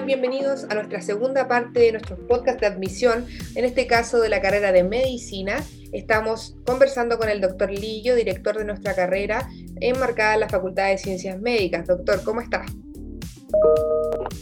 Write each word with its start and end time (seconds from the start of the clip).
sean 0.00 0.06
bienvenidos 0.06 0.64
a 0.70 0.74
nuestra 0.74 1.02
segunda 1.02 1.46
parte 1.46 1.80
de 1.80 1.92
nuestro 1.92 2.16
podcast 2.26 2.60
de 2.60 2.66
admisión, 2.66 3.26
en 3.54 3.64
este 3.64 3.86
caso 3.86 4.20
de 4.20 4.28
la 4.28 4.40
carrera 4.40 4.72
de 4.72 4.82
medicina. 4.82 5.56
Estamos 5.92 6.56
conversando 6.64 7.18
con 7.18 7.28
el 7.28 7.40
doctor 7.40 7.70
Lillo, 7.70 8.14
director 8.14 8.56
de 8.56 8.64
nuestra 8.64 8.94
carrera, 8.94 9.48
enmarcada 9.80 10.34
en 10.34 10.40
la 10.40 10.48
Facultad 10.48 10.88
de 10.88 10.98
Ciencias 10.98 11.40
Médicas. 11.40 11.86
Doctor, 11.86 12.22
¿cómo 12.24 12.40
está? 12.40 12.64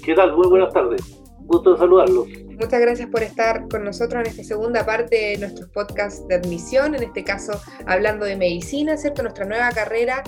¿Qué 0.05 0.15
tal? 0.15 0.37
Muy 0.37 0.49
buenas 0.49 0.73
tardes. 0.73 1.01
Gusto 1.41 1.73
de 1.73 1.79
saludarlos. 1.79 2.29
Muchas 2.61 2.81
gracias 2.81 3.09
por 3.09 3.23
estar 3.23 3.69
con 3.69 3.85
nosotros 3.85 4.21
en 4.25 4.31
esta 4.31 4.45
segunda 4.45 4.85
parte 4.85 5.17
de 5.17 5.39
nuestro 5.39 5.69
podcast 5.73 6.27
de 6.29 6.37
admisión, 6.37 6.95
en 6.95 7.03
este 7.03 7.25
caso 7.25 7.53
hablando 7.87 8.27
de 8.27 8.37
medicina, 8.37 8.97
¿cierto? 8.97 9.23
Nuestra 9.23 9.45
nueva 9.45 9.71
carrera 9.71 10.23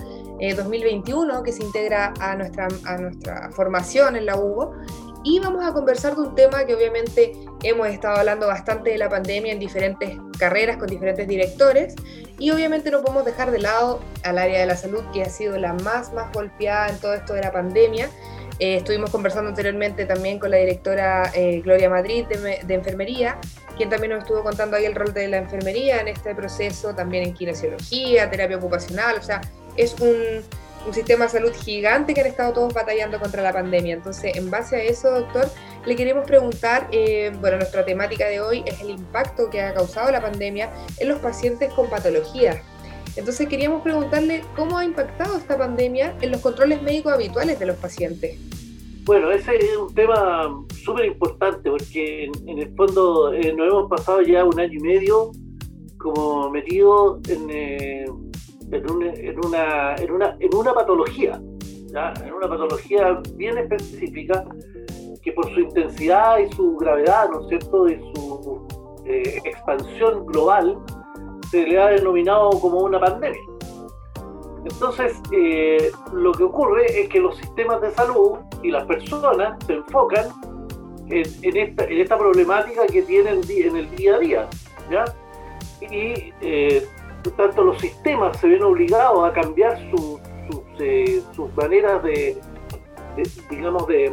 2021 0.56 1.38
eh, 1.38 1.42
que 1.44 1.52
se 1.52 1.62
integra 1.62 2.14
a 2.20 2.34
nuestra, 2.36 2.68
a 2.86 2.98
nuestra 2.98 3.50
formación 3.52 4.16
en 4.16 4.26
la 4.26 4.36
UBO. 4.36 4.72
Y 5.22 5.38
vamos 5.38 5.64
a 5.64 5.72
conversar 5.72 6.16
de 6.16 6.22
un 6.22 6.34
tema 6.34 6.64
que 6.64 6.74
obviamente 6.74 7.32
hemos 7.62 7.88
estado 7.88 8.16
hablando 8.16 8.46
bastante 8.46 8.90
de 8.90 8.98
la 8.98 9.10
pandemia 9.10 9.52
en 9.52 9.58
diferentes 9.58 10.16
carreras 10.38 10.78
con 10.78 10.88
diferentes 10.88 11.28
directores 11.28 11.94
y 12.38 12.50
obviamente 12.50 12.90
no 12.90 13.02
podemos 13.02 13.26
dejar 13.26 13.50
de 13.50 13.58
lado 13.58 14.00
al 14.24 14.38
área 14.38 14.60
de 14.60 14.66
la 14.66 14.76
salud 14.76 15.02
que 15.12 15.22
ha 15.22 15.28
sido 15.28 15.58
la 15.58 15.74
más, 15.74 16.14
más 16.14 16.32
golpeada 16.32 16.88
en 16.88 16.98
todo 16.98 17.12
esto 17.12 17.34
de 17.34 17.42
la 17.42 17.52
pandemia. 17.52 18.08
Eh, 18.58 18.76
estuvimos 18.76 19.10
conversando 19.10 19.50
anteriormente 19.50 20.06
también 20.06 20.38
con 20.38 20.50
la 20.50 20.56
directora 20.56 21.30
eh, 21.34 21.60
Gloria 21.62 21.90
Madrid 21.90 22.26
de, 22.26 22.60
de, 22.62 22.74
Enfermería, 22.74 23.38
quien 23.76 23.88
también 23.88 24.12
nos 24.12 24.22
estuvo 24.22 24.42
contando 24.42 24.76
ahí 24.76 24.84
el 24.84 24.94
rol 24.94 25.12
de 25.14 25.28
la 25.28 25.38
enfermería 25.38 26.00
en 26.00 26.08
este 26.08 26.34
proceso, 26.34 26.94
también 26.94 27.24
en 27.24 27.34
kinesiología, 27.34 28.30
terapia 28.30 28.58
ocupacional, 28.58 29.16
o 29.18 29.22
sea, 29.22 29.40
es 29.76 29.94
un, 30.00 30.42
sistema 30.92 31.24
de 31.24 31.30
salud 31.30 31.52
gigante 31.52 32.14
que 32.14 32.20
han 32.20 32.26
estado 32.26 32.52
todos 32.52 32.74
batallando 32.74 33.18
contra 33.18 33.42
la 33.42 33.52
pandemia. 33.52 33.94
Entonces, 33.94 34.36
en 34.36 34.50
base 34.50 34.76
a 34.76 34.82
eso, 34.82 35.10
doctor, 35.10 35.48
le 35.86 35.96
queremos 35.96 36.26
preguntar, 36.26 36.88
eh, 36.92 37.32
bueno, 37.40 37.58
nuestra 37.58 37.84
temática 37.84 38.26
de 38.26 38.40
hoy 38.40 38.62
es 38.66 38.80
el 38.80 38.90
impacto 38.90 39.50
que 39.50 39.60
ha 39.60 39.74
causado 39.74 40.10
la 40.10 40.20
pandemia 40.20 40.70
en 40.98 41.08
los 41.08 41.18
pacientes 41.18 41.72
con 41.72 41.88
patologías. 41.88 42.58
Entonces, 43.16 43.48
queríamos 43.48 43.82
preguntarle 43.82 44.42
cómo 44.56 44.78
ha 44.78 44.84
impactado 44.84 45.36
esta 45.36 45.58
pandemia 45.58 46.14
en 46.20 46.30
los 46.30 46.40
controles 46.40 46.80
médicos 46.82 47.12
habituales 47.12 47.58
de 47.58 47.66
los 47.66 47.76
pacientes. 47.76 48.38
Bueno, 49.04 49.30
ese 49.30 49.56
es 49.56 49.76
un 49.76 49.92
tema 49.94 50.64
súper 50.84 51.06
importante 51.06 51.70
porque 51.70 52.30
en, 52.46 52.58
el 52.58 52.74
fondo 52.76 53.32
eh, 53.32 53.52
nos 53.54 53.68
hemos 53.68 53.90
pasado 53.90 54.22
ya 54.22 54.44
un 54.44 54.58
año 54.60 54.74
y 54.74 54.80
medio 54.80 55.32
como 55.98 56.50
metido 56.50 57.20
en... 57.28 57.50
Eh, 57.50 58.06
en, 58.72 58.90
una, 58.90 59.94
en, 59.94 60.10
una, 60.10 60.36
en 60.38 60.54
una 60.54 60.72
patología, 60.72 61.40
en 62.24 62.32
una 62.32 62.48
patología 62.48 63.20
bien 63.34 63.58
específica 63.58 64.44
que 65.22 65.32
por 65.32 65.52
su 65.52 65.60
intensidad 65.60 66.38
y 66.38 66.52
su 66.52 66.76
gravedad, 66.76 67.30
¿no 67.30 67.42
es 67.42 67.48
cierto?, 67.48 67.88
y 67.88 67.98
su 68.14 68.66
eh, 69.04 69.40
expansión 69.44 70.26
global, 70.26 70.78
se 71.50 71.66
le 71.66 71.80
ha 71.80 71.88
denominado 71.88 72.50
como 72.60 72.80
una 72.80 73.00
pandemia. 73.00 73.40
Entonces, 74.64 75.20
eh, 75.32 75.90
lo 76.12 76.32
que 76.32 76.44
ocurre 76.44 76.84
es 77.02 77.08
que 77.08 77.18
los 77.18 77.36
sistemas 77.36 77.80
de 77.80 77.90
salud 77.92 78.38
y 78.62 78.70
las 78.70 78.84
personas 78.84 79.56
se 79.66 79.74
enfocan 79.74 80.26
en, 81.08 81.56
esta, 81.56 81.84
en 81.84 81.98
esta, 81.98 82.16
problemática 82.16 82.86
que 82.86 83.02
tienen 83.02 83.40
en 83.48 83.76
el 83.76 83.96
día 83.96 84.14
a 84.14 84.18
día, 84.18 84.48
¿ya? 84.90 85.04
Y 85.80 86.32
eh, 86.40 86.86
tanto 87.36 87.64
los 87.64 87.78
sistemas 87.78 88.36
se 88.38 88.48
ven 88.48 88.62
obligados 88.62 89.28
a 89.28 89.32
cambiar 89.32 89.78
sus, 89.90 90.20
eh, 90.78 91.22
sus 91.34 91.54
maneras 91.54 92.02
de, 92.02 92.40
digamos, 93.50 93.86
de, 93.86 94.12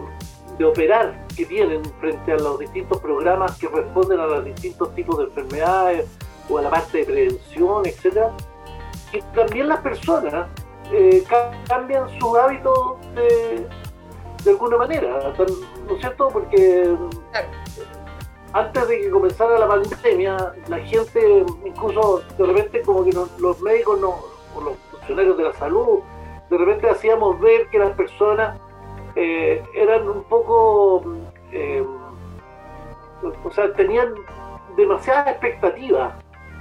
operar 0.65 1.27
que 1.35 1.45
tienen 1.45 1.83
frente 1.99 2.31
a 2.31 2.37
los 2.37 2.57
distintos 2.57 2.99
programas 2.99 3.59
que 3.59 3.67
responden 3.67 4.19
a 4.19 4.25
los 4.25 4.43
distintos 4.45 4.93
tipos 4.95 5.19
de 5.19 5.25
enfermedades 5.25 6.09
o 6.49 6.57
a 6.57 6.63
la 6.63 6.69
parte 6.71 6.97
de 6.97 7.05
prevención, 7.05 7.85
etcétera, 7.85 8.35
que 9.11 9.21
también 9.35 9.69
las 9.69 9.81
personas 9.81 10.47
eh, 10.91 11.23
cambian 11.67 12.09
su 12.19 12.35
hábito 12.35 12.97
de, 13.13 13.67
de 14.43 14.49
alguna 14.49 14.77
manera, 14.77 15.33
¿no 15.37 15.93
es 15.93 15.99
cierto? 15.99 16.27
Porque 16.29 16.95
antes 18.57 18.87
de 18.87 19.01
que 19.01 19.09
comenzara 19.11 19.59
la 19.59 19.67
pandemia, 19.67 20.53
la 20.67 20.79
gente, 20.79 21.45
incluso 21.63 22.23
de 22.37 22.45
repente 22.45 22.81
como 22.81 23.03
que 23.03 23.11
los 23.11 23.61
médicos 23.61 23.99
no, 23.99 24.15
o 24.55 24.61
los 24.61 24.77
funcionarios 24.89 25.37
de 25.37 25.43
la 25.43 25.53
salud, 25.53 25.99
de 26.49 26.57
repente 26.57 26.89
hacíamos 26.89 27.39
ver 27.39 27.67
que 27.69 27.77
las 27.77 27.91
personas 27.91 28.59
eh, 29.15 29.61
eran 29.75 30.09
un 30.09 30.23
poco, 30.23 31.03
eh, 31.51 31.85
o 33.43 33.51
sea, 33.51 33.71
tenían 33.73 34.15
demasiadas 34.75 35.27
expectativas 35.27 36.13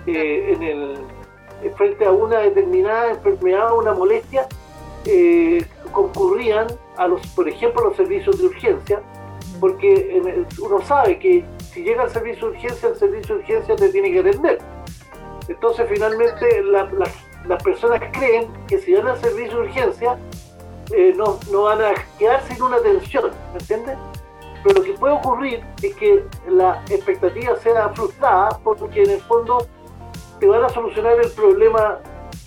eh, 0.07 0.53
en 0.53 0.63
el, 0.63 0.99
frente 1.77 2.05
a 2.05 2.13
una 2.13 2.41
determinada 2.41 3.13
enfermedad 3.13 3.73
o 3.73 3.79
una 3.79 3.95
molestia, 3.95 4.47
concurrían 5.93 6.67
a 6.97 7.07
los, 7.07 7.27
por 7.29 7.49
ejemplo, 7.49 7.85
los 7.85 7.97
servicios 7.97 8.39
de 8.39 8.47
urgencia, 8.47 9.01
porque 9.61 10.45
uno 10.61 10.81
sabe 10.83 11.19
que 11.19 11.45
si 11.77 11.83
llega 11.83 12.05
al 12.05 12.11
servicio 12.11 12.49
de 12.49 12.57
urgencia, 12.57 12.89
el 12.89 12.97
servicio 12.97 13.35
de 13.35 13.41
urgencia 13.43 13.77
te 13.77 13.91
tiene 13.91 14.11
que 14.11 14.21
atender. 14.21 14.59
Entonces, 15.47 15.87
finalmente, 15.91 16.63
las 16.63 17.63
personas 17.63 18.01
creen 18.13 18.51
que 18.67 18.79
si 18.79 18.95
van 18.95 19.09
al 19.09 19.21
servicio 19.21 19.59
de 19.59 19.69
urgencia, 19.69 20.19
eh, 20.97 21.13
no, 21.15 21.39
no, 21.53 21.65
van 21.65 21.83
a 21.83 21.93
quedar 22.19 22.43
sin 22.45 22.63
una 22.63 22.77
atención, 22.77 23.31
¿me 23.53 23.59
entiendes? 23.59 23.99
Pero 24.65 24.79
lo 24.79 24.85
que 24.85 24.93
puede 24.95 25.15
ocurrir 25.17 25.63
es 25.83 25.95
que 25.97 26.25
la 26.49 26.83
expectativa 26.89 27.55
sea 27.57 27.91
frustrada 27.91 28.59
porque 28.65 29.03
en 29.03 29.11
el 29.11 29.21
fondo 29.21 29.67
te 30.41 30.47
van 30.47 30.65
a 30.65 30.71
solucionar 30.71 31.21
el 31.21 31.31
problema 31.33 31.99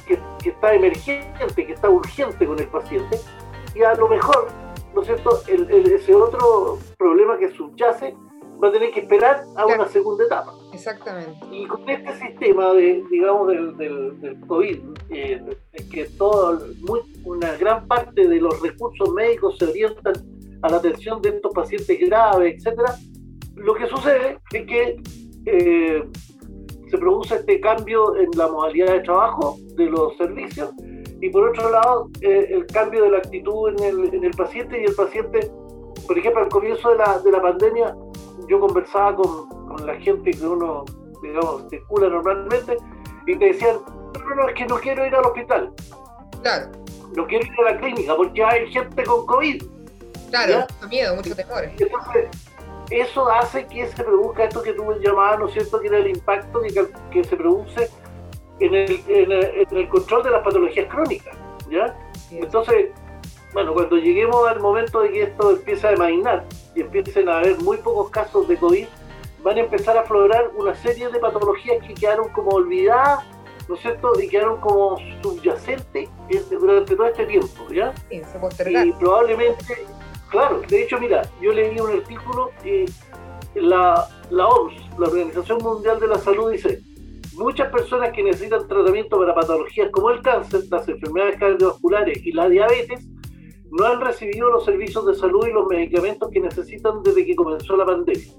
que, 0.07 0.17
está 0.44 0.73
emergente, 0.73 1.67
que 1.67 1.72
está 1.72 1.88
urgente 1.88 2.47
con 2.47 2.57
el 2.57 2.67
paciente, 2.67 3.19
y 3.75 3.84
a 3.84 3.94
lo 3.94 4.07
mejor, 4.07 4.47
¿no 4.96 5.01
es 5.01 5.07
cierto?, 5.07 5.40
el, 5.47 5.69
ese 5.69 6.16
otro 6.16 6.79
problema 6.97 7.38
que 7.38 7.51
subyace 7.51 8.16
va 8.62 8.70
a 8.70 8.72
tener 8.72 8.92
que 8.92 9.02
esperar 9.02 9.44
a 9.56 9.66
una 9.66 9.88
segunda 9.88 10.25
etapa. 10.25 10.53
Exactamente. 10.74 11.40
Y 11.52 11.66
con 11.66 11.88
este 11.90 12.14
sistema, 12.18 12.74
de, 12.74 13.03
digamos, 13.09 13.47
del, 13.47 13.78
del, 13.78 14.40
COVID, 14.47 14.80
eh, 15.09 15.42
que 15.92 16.06
todo, 16.18 16.59
muy, 16.81 17.02
una 17.24 17.56
gran 17.58 17.88
parte 17.88 18.28
de 18.28 18.40
los 18.40 18.62
recursos 18.62 19.12
médicos 19.14 19.58
se 19.58 19.66
orientan 19.66 20.14
a 20.62 20.70
la 20.70 20.78
atención 20.78 21.22
de 21.22 21.30
estos 21.30 21.53
pacientes 21.53 22.00
graves, 22.02 22.56
etcétera, 22.58 22.96
lo 23.56 23.74
que 23.75 23.88
sucede 23.88 24.40
es 24.52 24.66
que 24.66 25.02
eh, 25.46 26.03
se 26.90 26.97
produce 26.97 27.36
este 27.36 27.59
cambio 27.59 28.16
en 28.16 28.30
la 28.36 28.47
modalidad 28.47 28.94
de 28.94 29.00
trabajo 29.02 29.58
de 29.76 29.86
los 29.86 30.18
servicios 30.18 30.72
y 31.22 31.30
por 31.30 31.50
otro 31.50 31.70
lado 31.70 32.09
eh, 32.22 32.47
el 32.52 32.66
cambio 32.68 33.03
de 33.03 33.12
la 33.12 33.18
actitud 33.18 33.70
en 33.70 33.84
el, 33.84 34.14
en 34.14 34.24
el 34.24 34.31
paciente 34.31 34.81
y 34.81 34.86
el 34.86 34.96
paciente, 34.96 35.52
por 36.08 36.18
ejemplo, 36.18 36.41
al 36.41 36.50
comienzo 36.50 36.90
de 36.90 36.97
la, 36.97 37.20
de 37.20 37.31
la 37.31 37.41
pandemia 37.41 37.96
yo 38.49 38.59
conversaba 38.59 39.15
con, 39.15 39.47
con, 39.67 39.85
la 39.85 39.95
gente 39.95 40.31
que 40.31 40.45
uno, 40.45 40.83
digamos, 41.21 41.69
circula 41.69 42.09
normalmente 42.09 42.77
y 43.27 43.35
te 43.35 43.45
decían, 43.45 43.77
no, 43.85 44.35
no, 44.35 44.49
es 44.49 44.55
que 44.55 44.65
no 44.65 44.77
quiero 44.77 45.05
ir 45.05 45.15
al 45.15 45.25
hospital. 45.25 45.71
Claro. 46.41 46.71
No 47.15 47.27
quiero 47.27 47.45
ir 47.45 47.51
a 47.59 47.73
la 47.73 47.79
clínica 47.79 48.15
porque 48.15 48.43
hay 48.43 48.71
gente 48.71 49.03
con 49.03 49.25
COVID. 49.25 49.63
Claro, 50.29 50.59
mucho 50.59 50.89
miedo, 50.89 51.15
mucho 51.15 51.35
temor. 51.35 51.63
Entonces, 51.63 52.27
eso 52.89 53.29
hace 53.29 53.65
que 53.67 53.87
se 53.87 54.03
produzca 54.03 54.45
esto 54.45 54.61
que 54.63 54.73
tú 54.73 54.83
llamabas, 54.99 55.39
¿no 55.39 55.47
es 55.47 55.53
cierto?, 55.53 55.79
que 55.79 55.87
era 55.87 55.97
el 55.97 56.07
impacto 56.07 56.61
que, 56.61 56.87
que 57.11 57.23
se 57.23 57.35
produce 57.35 57.90
en 58.59 58.75
el, 58.75 59.03
en, 59.07 59.31
el, 59.31 59.67
en 59.69 59.78
el, 59.78 59.90
control 59.90 60.23
de 60.23 60.31
las 60.31 60.43
patologías 60.43 60.87
crónicas, 60.87 61.35
¿ya? 61.69 61.95
Entonces, 62.31 62.90
bueno, 63.53 63.73
cuando 63.73 63.97
lleguemos 63.97 64.47
al 64.47 64.59
momento 64.59 65.01
de 65.01 65.11
que 65.11 65.23
esto 65.23 65.51
empiece 65.51 65.87
a 65.87 65.91
demainar 65.91 66.46
y 66.75 66.81
empiecen 66.81 67.29
a 67.29 67.40
haber 67.40 67.57
muy 67.61 67.78
pocos 67.78 68.09
casos 68.11 68.47
de 68.47 68.57
COVID, 68.57 68.85
van 69.43 69.57
a 69.57 69.61
empezar 69.61 69.97
a 69.97 70.01
aflorar 70.01 70.51
una 70.55 70.75
serie 70.75 71.09
de 71.09 71.19
patologías 71.19 71.84
que 71.85 71.93
quedaron 71.93 72.29
como 72.29 72.51
olvidadas, 72.51 73.25
¿no 73.67 73.75
es 73.75 73.81
cierto? 73.81 74.11
Y 74.22 74.28
quedaron 74.28 74.59
como 74.59 74.97
subyacentes 75.23 76.09
durante 76.51 76.96
todo 76.96 77.07
este 77.07 77.25
tiempo, 77.25 77.67
¿ya? 77.72 77.93
Sí, 78.09 78.22
se 78.23 78.72
y 78.72 78.91
probablemente, 78.93 79.85
claro, 80.29 80.61
de 80.67 80.84
hecho, 80.84 80.99
mira, 80.99 81.23
yo 81.41 81.52
leí 81.52 81.79
un 81.79 81.91
artículo 81.91 82.52
y 82.63 82.85
la, 83.55 84.07
la 84.29 84.47
OMS, 84.47 84.99
la 84.99 85.07
Organización 85.07 85.59
Mundial 85.63 85.99
de 85.99 86.07
la 86.07 86.19
Salud, 86.19 86.52
dice, 86.52 86.81
muchas 87.34 87.72
personas 87.72 88.11
que 88.11 88.22
necesitan 88.22 88.67
tratamiento 88.67 89.17
para 89.17 89.34
patologías 89.34 89.90
como 89.91 90.11
el 90.11 90.22
cáncer, 90.22 90.61
las 90.69 90.87
enfermedades 90.87 91.40
cardiovasculares 91.40 92.23
y 92.25 92.31
la 92.34 92.49
diabetes, 92.49 93.05
no 93.71 93.85
han 93.85 94.01
recibido 94.01 94.49
los 94.49 94.66
servicios 94.66 95.05
de 95.05 95.13
salud 95.16 95.45
y 95.47 95.53
los 95.53 95.67
medicamentos 95.67 96.29
que 96.31 96.39
necesitan 96.39 97.03
desde 97.03 97.25
que 97.25 97.35
comenzó 97.35 97.75
la 97.75 97.85
pandemia. 97.85 98.33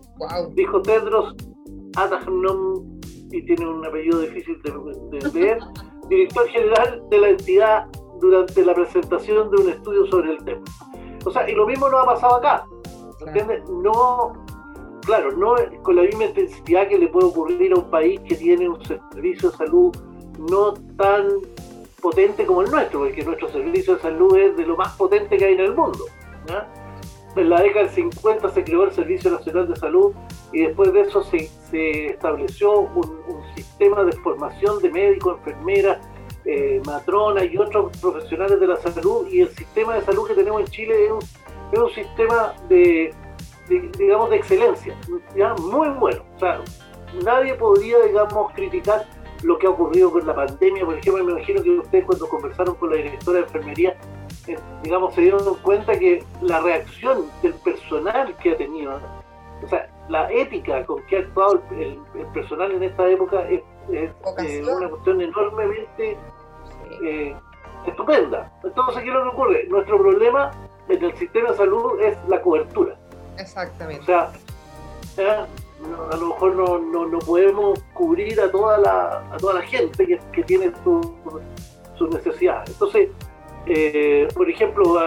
Dijo 0.54 0.82
Tedros 0.82 1.34
Adhanom, 1.96 3.00
y 3.32 3.44
tiene 3.44 3.68
un 3.68 3.84
apellido 3.86 4.20
difícil 4.20 4.60
de, 4.62 5.30
leer, 5.32 5.58
director 6.08 6.46
general 6.48 7.02
de 7.10 7.18
la 7.18 7.28
entidad 7.28 7.86
durante 8.20 8.64
la 8.64 8.74
presentación 8.74 9.50
de 9.50 9.62
un 9.62 9.70
estudio 9.70 10.06
sobre 10.06 10.32
el 10.32 10.44
tema. 10.44 10.62
O 11.24 11.30
sea, 11.30 11.48
y 11.48 11.54
lo 11.54 11.66
mismo 11.66 11.88
nos 11.88 12.02
ha 12.02 12.06
pasado 12.06 12.36
acá. 12.36 12.66
¿Entiendes? 13.26 13.62
No, 13.68 14.32
claro, 15.02 15.30
no 15.32 15.54
con 15.82 15.96
la 15.96 16.02
misma 16.02 16.24
intensidad 16.24 16.88
que 16.88 16.98
le 16.98 17.08
puede 17.08 17.26
ocurrir 17.26 17.72
a 17.72 17.76
un 17.76 17.90
país 17.90 18.20
que 18.28 18.34
tiene 18.34 18.68
un 18.68 18.82
servicio 18.84 19.50
de 19.50 19.56
salud 19.56 19.96
no 20.48 20.72
tan 20.96 21.28
potente 22.00 22.46
como 22.46 22.62
el 22.62 22.70
nuestro, 22.70 23.00
porque 23.00 23.22
nuestro 23.22 23.48
servicio 23.50 23.96
de 23.96 24.02
salud 24.02 24.36
es 24.36 24.56
de 24.56 24.66
lo 24.66 24.76
más 24.76 24.96
potente 24.96 25.36
que 25.36 25.44
hay 25.44 25.54
en 25.54 25.60
el 25.60 25.74
mundo. 25.74 26.04
En 27.36 27.48
la 27.48 27.60
década 27.62 27.86
del 27.86 27.94
50 27.94 28.48
se 28.50 28.64
creó 28.64 28.84
el 28.84 28.92
Servicio 28.92 29.30
Nacional 29.30 29.68
de 29.68 29.76
Salud 29.76 30.12
y 30.52 30.62
después 30.62 30.92
de 30.92 31.02
eso 31.02 31.22
se, 31.22 31.48
estableció 32.06 32.80
un, 32.80 33.20
sistema 33.54 34.02
de 34.04 34.12
formación 34.18 34.82
de 34.82 34.90
médicos, 34.90 35.38
enfermeras, 35.38 35.98
eh, 36.44 36.82
matronas 36.84 37.44
y 37.44 37.56
otros 37.56 37.96
profesionales 37.98 38.58
de 38.58 38.66
la 38.66 38.76
salud 38.76 39.28
y 39.28 39.42
el 39.42 39.48
sistema 39.50 39.94
de 39.94 40.02
salud 40.02 40.26
que 40.26 40.34
tenemos 40.34 40.62
en 40.62 40.66
Chile 40.68 41.06
es 41.06 41.12
un, 41.78 41.90
sistema 41.94 42.54
de, 42.68 43.14
digamos, 43.96 44.30
de 44.30 44.36
excelencia, 44.36 44.96
¿ya? 45.36 45.54
muy 45.54 45.88
bueno. 45.88 46.24
O 46.34 46.38
sea, 46.40 46.60
nadie 47.22 47.54
podría, 47.54 47.98
digamos, 48.00 48.52
criticar 48.54 49.06
lo 49.42 49.58
que 49.58 49.66
ha 49.66 49.70
ocurrido 49.70 50.12
con 50.12 50.26
la 50.26 50.34
pandemia. 50.34 50.84
Por 50.84 50.98
ejemplo, 50.98 51.24
me 51.24 51.32
imagino 51.32 51.62
que 51.62 51.70
ustedes 51.70 52.04
cuando 52.04 52.28
conversaron 52.28 52.74
con 52.74 52.90
la 52.90 52.96
directora 52.96 53.38
de 53.38 53.44
enfermería, 53.44 53.96
eh, 54.46 54.58
digamos, 54.82 55.14
se 55.14 55.22
dieron 55.22 55.54
cuenta 55.56 55.98
que 55.98 56.24
la 56.42 56.60
reacción 56.60 57.30
del 57.42 57.54
personal 57.54 58.36
que 58.38 58.52
ha 58.52 58.56
tenido, 58.56 59.00
o 59.62 59.68
sea, 59.68 59.88
la 60.08 60.30
ética 60.32 60.84
con 60.86 61.02
que 61.06 61.16
ha 61.16 61.20
actuado 61.20 61.62
el, 61.72 61.98
personal 62.34 62.72
en 62.72 62.82
esta 62.82 63.08
época 63.08 63.48
es, 63.48 63.62
eh, 63.92 64.12
una 64.76 64.88
cuestión 64.88 65.20
enormemente 65.20 66.16
eh, 67.04 67.36
estupenda. 67.86 68.52
Entonces, 68.62 69.02
¿qué 69.02 69.08
es 69.08 69.14
lo 69.14 69.22
que 69.22 69.28
ocurre? 69.28 69.66
Nuestro 69.68 69.98
problema 69.98 70.50
en 70.88 71.04
el 71.04 71.16
sistema 71.16 71.50
de 71.50 71.56
salud 71.56 72.00
es 72.00 72.16
la 72.28 72.40
cobertura. 72.42 72.96
Exactamente. 73.38 74.02
O 74.02 74.04
sea, 74.04 75.46
a 76.12 76.16
lo 76.16 76.26
mejor 76.28 76.56
no, 76.56 77.06
no, 77.06 77.18
podemos 77.20 77.78
cubrir 77.94 78.40
a 78.40 78.50
toda 78.50 78.78
la, 78.78 79.24
a 79.32 79.36
toda 79.38 79.54
la 79.54 79.62
gente 79.62 80.06
que, 80.06 80.18
que 80.32 80.42
tiene 80.42 80.72
sus 80.84 81.06
su 81.96 82.08
necesidades. 82.08 82.70
Entonces, 82.70 83.08
eh, 83.66 84.26
por 84.34 84.48
ejemplo, 84.48 84.98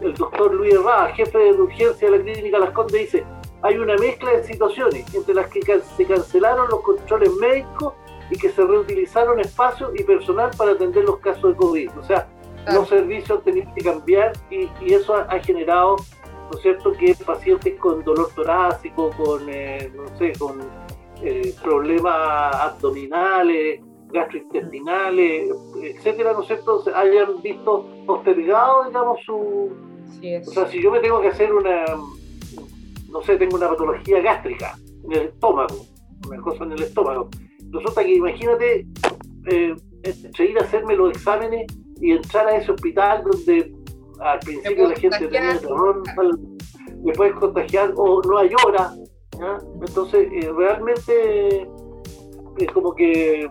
el 0.00 0.14
doctor 0.14 0.54
Luis 0.54 0.74
Herrada, 0.74 1.08
jefe 1.14 1.38
de 1.38 1.52
urgencia 1.52 2.10
de 2.10 2.18
la 2.18 2.24
clínica 2.24 2.58
Las 2.58 2.70
Condes, 2.70 3.00
dice, 3.00 3.24
hay 3.62 3.76
una 3.76 3.96
mezcla 3.96 4.32
de 4.32 4.44
situaciones 4.44 5.14
entre 5.14 5.34
las 5.34 5.48
que 5.48 5.60
se 5.96 6.04
cancelaron 6.04 6.68
los 6.70 6.80
controles 6.80 7.32
médicos 7.34 7.94
y 8.30 8.38
que 8.38 8.50
se 8.50 8.64
reutilizaron 8.64 9.40
espacios 9.40 9.90
y 9.94 10.04
personal 10.04 10.50
para 10.56 10.72
atender 10.72 11.04
los 11.04 11.18
casos 11.18 11.52
de 11.52 11.56
COVID. 11.56 11.90
O 11.98 12.02
sea, 12.02 12.28
los 12.72 12.88
servicios 12.88 13.42
tenían 13.44 13.72
que 13.74 13.82
cambiar 13.82 14.32
y, 14.50 14.68
y 14.80 14.94
eso 14.94 15.14
ha, 15.14 15.38
generado, 15.40 15.96
¿no 16.50 16.56
es 16.56 16.62
cierto?, 16.62 16.92
que 16.92 17.14
pacientes 17.24 17.78
con 17.78 18.02
dolor 18.04 18.30
torácico, 18.34 19.10
con, 19.16 19.48
eh, 19.48 19.90
no 19.94 20.16
sé, 20.18 20.32
con 20.38 20.60
eh, 21.22 21.54
problemas 21.62 22.54
abdominales, 22.54 23.80
gastrointestinales, 24.10 25.50
etcétera, 25.82 26.32
¿no 26.32 26.42
es 26.42 26.46
cierto?, 26.46 26.82
hayan 26.94 27.42
visto 27.42 27.86
postergado, 28.06 28.84
digamos, 28.86 29.20
su... 29.24 29.70
O 30.46 30.50
sea, 30.50 30.66
si 30.68 30.82
yo 30.82 30.90
me 30.90 31.00
tengo 31.00 31.20
que 31.20 31.28
hacer 31.28 31.52
una, 31.52 31.84
no 33.10 33.22
sé, 33.22 33.36
tengo 33.36 33.56
una 33.56 33.68
patología 33.68 34.20
gástrica 34.20 34.76
en 35.04 35.12
el 35.12 35.28
estómago, 35.28 35.86
una 36.26 36.40
cosa 36.40 36.64
en 36.64 36.72
el 36.72 36.82
estómago, 36.82 37.28
resulta 37.70 38.02
que 38.02 38.14
imagínate 38.14 38.86
eh, 39.46 39.74
ir 40.38 40.58
a 40.58 40.62
hacerme 40.62 40.96
los 40.96 41.10
exámenes 41.10 41.66
y 42.00 42.12
entrar 42.12 42.46
a 42.48 42.56
ese 42.56 42.72
hospital 42.72 43.24
donde 43.24 43.72
al 44.20 44.38
principio 44.40 44.88
la 44.88 44.96
gente 44.96 45.28
tenía 45.28 45.58
terror, 45.58 46.02
me 47.04 47.12
puedes 47.12 47.34
contagiar 47.34 47.92
o 47.96 48.22
no 48.22 48.38
hay 48.38 48.50
hora, 48.64 48.92
entonces 49.80 50.28
eh, 50.32 50.52
realmente 50.56 51.68
es 52.58 52.70
como 52.72 52.94
que 52.94 53.48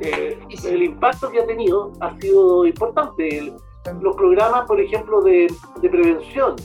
eh, 0.00 0.38
el 0.64 0.82
impacto 0.82 1.30
que 1.30 1.40
ha 1.40 1.46
tenido 1.46 1.92
ha 2.00 2.16
sido 2.18 2.66
importante. 2.66 3.52
los 4.00 4.16
programas, 4.16 4.66
por 4.66 4.80
ejemplo, 4.80 5.22
de, 5.22 5.48
prevención. 5.80 6.56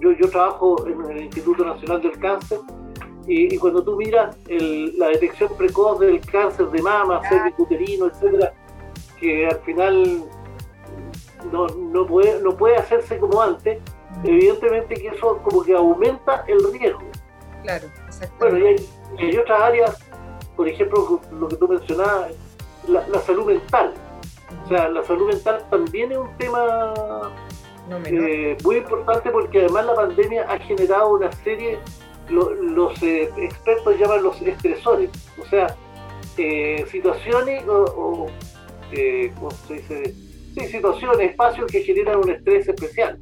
Yo, 0.00 0.12
yo 0.12 0.28
trabajo 0.30 0.76
en 0.86 1.10
el 1.10 1.24
Instituto 1.24 1.64
Nacional 1.64 2.00
del 2.02 2.16
Cáncer 2.18 2.60
y, 3.26 3.56
cuando 3.56 3.82
tú 3.82 3.96
miras 3.96 4.36
la 4.48 5.08
detección 5.08 5.50
precoz 5.56 5.98
del 5.98 6.20
cáncer 6.20 6.66
de 6.68 6.82
mama, 6.82 7.20
cervicuterino, 7.28 8.06
etcétera, 8.06 8.52
que 9.18 9.46
al 9.46 9.58
final 9.60 10.24
no, 11.52 11.66
no, 11.66 12.06
puede, 12.06 12.40
no 12.40 12.56
puede 12.56 12.76
hacerse 12.76 13.18
como 13.18 13.40
antes, 13.40 13.78
evidentemente 14.22 14.94
que 14.94 15.08
eso 15.08 15.38
como 15.42 15.62
que 15.62 15.74
aumenta 15.74 16.44
el 16.46 16.72
riesgo. 16.72 17.02
Claro, 17.62 17.88
Bueno, 18.38 18.58
y 18.58 18.66
hay, 18.66 18.88
hay 19.18 19.36
otras 19.38 19.60
áreas, 19.60 19.98
por 20.56 20.68
ejemplo, 20.68 21.20
lo 21.32 21.48
que 21.48 21.56
tú 21.56 21.68
mencionabas, 21.68 22.32
la, 22.88 23.20
salud 23.20 23.46
mental. 23.46 23.94
O 24.64 24.68
sea, 24.68 24.88
la 24.88 25.02
salud 25.04 25.28
mental 25.28 25.64
también 25.70 26.12
es 26.12 26.18
un 26.18 26.36
tema 26.36 26.92
eh, 28.04 28.56
muy 28.62 28.76
importante 28.76 29.30
porque 29.30 29.60
además 29.60 29.86
la 29.86 29.94
pandemia 29.94 30.46
ha 30.50 30.58
generado 30.58 31.14
una 31.14 31.32
serie, 31.32 31.78
los 32.28 33.02
eh, 33.02 33.30
expertos 33.36 33.98
llaman 33.98 34.22
los 34.22 34.40
estresores, 34.42 35.10
o 35.40 35.44
sea, 35.46 35.74
eh, 36.36 36.84
situaciones 36.90 37.64
o, 37.68 38.26
¿cómo 39.38 39.50
se 39.50 39.74
dice? 39.74 40.14
Sí, 40.54 40.66
situaciones, 40.66 41.30
espacios 41.30 41.70
que 41.70 41.80
generan 41.80 42.18
un 42.18 42.30
estrés 42.30 42.68
especial. 42.68 43.18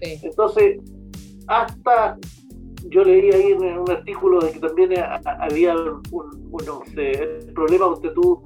Entonces, 0.00 0.78
hasta 1.46 2.18
yo 2.88 3.04
leí 3.04 3.30
ahí 3.30 3.52
en 3.52 3.78
un 3.78 3.90
artículo 3.90 4.40
de 4.40 4.52
que 4.52 4.58
también 4.58 4.92
había 5.40 5.76
un, 5.76 6.02
unos 6.50 6.82
problemas 7.54 7.90
donde 7.90 8.10
tú 8.10 8.42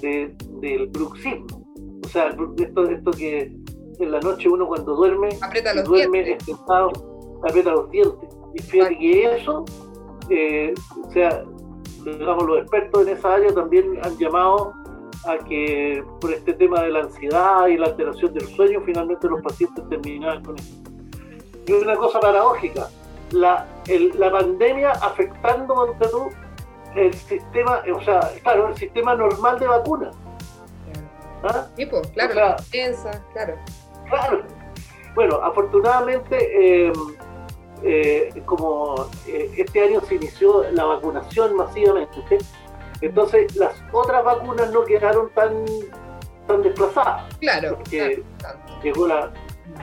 del 0.00 0.86
bruxismo. 0.88 1.66
O 2.04 2.08
sea, 2.08 2.34
esto, 2.58 2.88
esto 2.88 3.10
que 3.10 3.52
en 3.98 4.10
la 4.10 4.20
noche 4.20 4.48
uno 4.48 4.66
cuando 4.66 4.94
duerme, 4.94 5.28
los 5.74 5.84
duerme 5.84 6.24
dientes. 6.24 6.48
aprieta 7.46 7.72
los 7.72 7.90
dientes. 7.90 8.28
Y 8.54 8.62
fíjate 8.62 8.98
que 8.98 9.34
eso, 9.36 9.64
eh, 10.30 10.74
o 11.04 11.10
sea, 11.10 11.44
digamos, 12.04 12.46
los 12.46 12.58
expertos 12.60 13.06
en 13.06 13.16
esa 13.16 13.34
área 13.34 13.52
también 13.52 13.98
han 14.02 14.16
llamado 14.16 14.72
a 15.26 15.38
que 15.38 16.02
por 16.20 16.32
este 16.32 16.54
tema 16.54 16.82
de 16.82 16.90
la 16.90 17.00
ansiedad 17.00 17.66
y 17.66 17.76
la 17.76 17.86
alteración 17.86 18.32
del 18.32 18.46
sueño, 18.48 18.80
finalmente 18.84 19.28
los 19.28 19.42
pacientes 19.42 19.88
terminaban 19.88 20.42
con 20.44 20.58
eso. 20.58 20.74
Y 21.66 21.72
una 21.72 21.96
cosa 21.96 22.20
paradójica, 22.20 22.88
la, 23.32 23.66
la 24.14 24.30
pandemia 24.30 24.90
afectando, 24.92 25.94
tú, 26.10 26.30
el 26.96 27.14
sistema, 27.14 27.82
o 27.94 28.02
sea, 28.02 28.20
claro, 28.42 28.68
el 28.68 28.76
sistema 28.76 29.14
normal 29.14 29.58
de 29.58 29.66
vacunas. 29.66 30.16
¿Ah? 31.42 31.66
Pues, 31.74 32.08
claro, 32.08 32.34
la 32.34 32.56
claro. 33.32 33.54
Claro. 34.08 34.42
Bueno, 35.14 35.36
afortunadamente, 35.36 36.86
em, 36.86 36.92
eh, 37.82 38.42
como 38.44 39.08
eh, 39.26 39.50
este 39.56 39.82
año 39.82 40.00
se 40.02 40.16
inició 40.16 40.70
la 40.72 40.84
vacunación 40.84 41.56
masivamente, 41.56 42.38
entonces 43.00 43.54
las 43.56 43.82
otras 43.92 44.24
vacunas 44.24 44.70
no 44.72 44.84
quedaron 44.84 45.30
tan, 45.30 45.64
tan 46.46 46.62
desplazadas. 46.62 47.34
Claro. 47.36 47.76
Porque 47.76 48.22
llegó 48.82 49.06
la, 49.06 49.32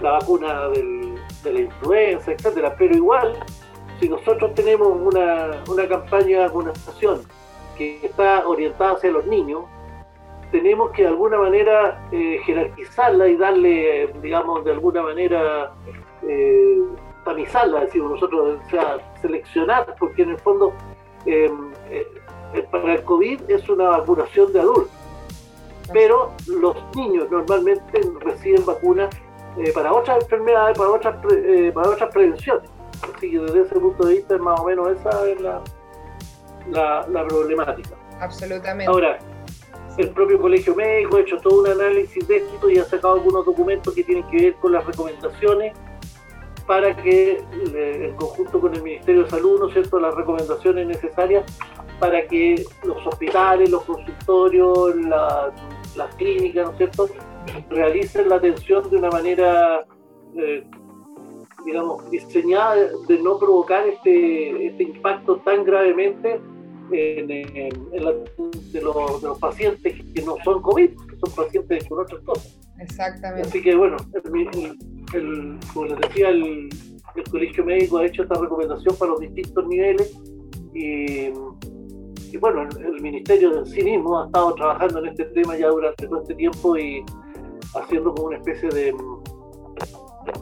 la 0.02 0.12
vacuna 0.12 0.70
del, 0.70 1.16
de 1.44 1.54
la 1.54 1.60
influenza, 1.62 2.32
etcétera, 2.32 2.76
pero 2.78 2.96
igual 2.96 3.38
si 4.00 4.10
nosotros 4.10 4.54
tenemos 4.54 4.88
una, 4.90 5.88
campaña 5.88 6.40
de 6.40 6.48
vacunación 6.48 7.22
que 7.78 8.06
está 8.06 8.48
orientada 8.48 8.94
hacia 8.94 9.12
los 9.12 9.26
niños, 9.26 9.66
tenemos 10.52 10.92
que 10.92 11.04
de 11.04 11.10
alguna 11.10 11.38
manera 11.38 12.08
eh, 12.12 12.40
jerarquizarla 12.46 13.28
y 13.28 13.36
darle, 13.36 14.14
digamos, 14.22 14.64
de 14.64 14.72
alguna 14.72 15.02
manera 15.04 15.72
eh, 16.28 16.80
tamizarla, 17.26 17.82
decimos 17.82 18.12
nosotros, 18.12 18.60
o 18.66 18.70
sea, 18.70 18.98
seleccionar, 19.22 19.96
porque 20.00 20.24
en 20.24 20.32
el 20.32 20.38
fondo 20.40 20.74
eh, 21.26 21.52
para 22.72 22.96
el 22.96 23.04
COVID 23.04 23.42
es 23.50 23.68
una 23.70 23.90
vacunación 23.90 24.54
de 24.54 24.60
adultos, 24.60 24.92
pero 25.94 26.32
los 26.48 26.76
niños 26.96 27.30
normalmente 27.30 28.02
reciben 28.22 28.66
vacunas 28.66 29.10
para 29.74 29.94
otras 29.94 30.24
enfermedades, 30.24 30.78
para 30.78 30.92
otras, 30.92 31.16
para 31.74 31.90
otras 31.90 32.12
prevenciones. 32.12 32.70
Así 33.16 33.32
que 33.32 33.40
desde 33.40 33.62
ese 33.62 33.80
punto 33.80 34.08
de 34.08 34.16
vista, 34.16 34.38
más 34.38 34.60
o 34.60 34.66
menos 34.66 34.90
esa 34.90 35.28
es 35.30 35.42
la, 35.42 35.62
la, 37.08 37.28
problemática. 37.28 37.96
Absolutamente. 38.20 38.92
Ahora, 38.92 39.20
el 39.98 40.10
propio 40.12 40.40
Colegio 40.40 40.76
Médico 40.76 41.18
ha 41.18 41.22
hecho 41.22 41.38
todo 41.38 41.62
un 41.62 41.68
análisis 41.68 42.28
de 42.28 42.38
esto 42.38 42.70
y 42.70 42.78
ha 42.78 42.86
sacado 42.86 43.16
algunos 43.16 43.46
documentos 43.46 43.94
que 43.94 44.04
tienen 44.04 44.24
que 44.30 44.38
ver 44.38 44.56
con 44.56 44.72
las 44.72 44.86
recomendaciones 44.86 45.74
para 46.66 46.96
que, 46.98 47.44
en 47.54 48.16
conjunto 48.16 48.60
con 48.60 48.76
el 48.76 48.84
Ministerio 48.84 49.24
de 49.24 49.30
Salud, 49.30 49.60
¿no 49.60 49.68
es 49.68 49.74
cierto?, 49.74 50.00
las 50.00 50.14
recomendaciones 50.14 50.86
necesarias 50.86 51.46
para 52.00 52.26
que 52.28 52.64
los 52.84 53.06
hospitales, 53.08 53.70
los 53.70 53.84
consultorios, 53.84 54.96
las 54.98 56.16
clínicas, 56.18 56.66
¿no 56.66 56.72
es 56.72 56.78
cierto?, 56.78 57.10
realicen 57.70 58.30
la 58.30 58.36
atención 58.36 58.90
de 58.90 58.98
una 58.98 59.10
manera 59.10 59.86
eh, 60.36 60.64
digamos, 61.68 62.10
diseñada 62.10 62.90
de 63.08 63.20
no 63.20 63.38
provocar 63.38 63.86
este, 63.88 64.68
este 64.68 64.84
impacto 64.84 65.38
tan 65.40 65.66
gravemente 65.66 66.40
en, 66.92 67.28
de, 67.28 68.82
los, 68.82 69.38
pacientes 69.40 70.02
que 70.14 70.22
no 70.22 70.38
son 70.46 70.62
COVID, 70.62 70.90
que 70.90 71.18
son 71.26 71.36
pacientes 71.36 71.86
con 71.90 72.00
otras 72.00 72.22
cosas. 72.22 72.60
Exactamente. 72.80 73.50
Así 73.50 73.62
que 73.62 73.76
bueno, 73.76 73.98
como 75.74 75.86
les 75.88 76.00
decía, 76.00 76.30
el, 76.30 76.70
Colegio 77.32 77.66
Médico 77.66 77.98
ha 77.98 78.06
hecho 78.06 78.22
esta 78.22 78.40
recomendación 78.40 78.96
para 78.96 79.12
los 79.12 79.20
distintos 79.20 79.68
niveles 79.68 80.16
y, 80.74 81.32
bueno, 82.40 82.64
el, 82.64 83.02
Ministerio 83.02 83.60
en 83.60 83.66
sí 83.66 83.84
mismo 83.84 84.20
ha 84.20 84.26
estado 84.26 84.54
trabajando 84.56 85.00
en 85.00 85.08
este 85.08 85.26
tema 85.26 85.56
ya 85.58 85.68
durante 85.68 86.08
todo 86.08 86.22
este 86.22 86.36
tiempo 86.36 86.78
y 86.78 87.06
haciendo 87.76 88.14
como 88.14 88.28
una 88.28 88.38
especie 88.38 88.70
de, 88.70 88.94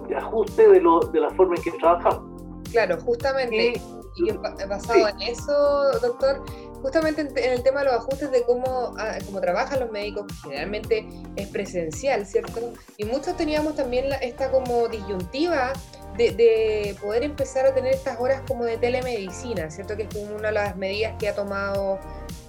de 0.07 0.15
ajuste 0.15 0.67
de, 0.67 0.81
lo, 0.81 0.99
de 0.99 1.19
la 1.19 1.29
forma 1.31 1.55
en 1.55 1.61
que 1.61 1.71
trabajamos. 1.71 2.35
Claro, 2.71 2.97
justamente. 3.01 3.73
Y, 4.17 4.31
basado 4.67 5.09
en 5.09 5.21
eso, 5.23 5.99
doctor, 6.01 6.41
justamente 6.81 7.21
en, 7.21 7.51
el 7.51 7.63
tema 7.63 7.81
de 7.81 7.87
los 7.87 7.95
ajustes 7.95 8.31
de 8.31 8.43
cómo, 8.43 8.93
ah, 8.97 9.17
cómo 9.25 9.41
trabajan 9.41 9.81
los 9.81 9.91
médicos, 9.91 10.25
generalmente 10.41 11.05
es 11.35 11.49
presencial, 11.49 12.25
¿cierto? 12.25 12.73
Y 12.97 13.03
muchos 13.05 13.35
teníamos 13.35 13.75
también 13.75 14.05
esta 14.21 14.51
como 14.51 14.87
disyuntiva 14.87 15.73
de, 16.17 16.95
poder 17.01 17.23
empezar 17.23 17.65
a 17.65 17.73
tener 17.73 17.93
estas 17.93 18.19
horas 18.19 18.41
como 18.47 18.65
de 18.65 18.77
telemedicina, 18.77 19.69
¿cierto? 19.69 19.95
Que 19.95 20.03
es 20.03 20.09
como 20.13 20.35
una 20.35 20.47
de 20.47 20.53
las 20.53 20.75
medidas 20.75 21.15
que 21.19 21.27
ha 21.27 21.35
tomado 21.35 21.99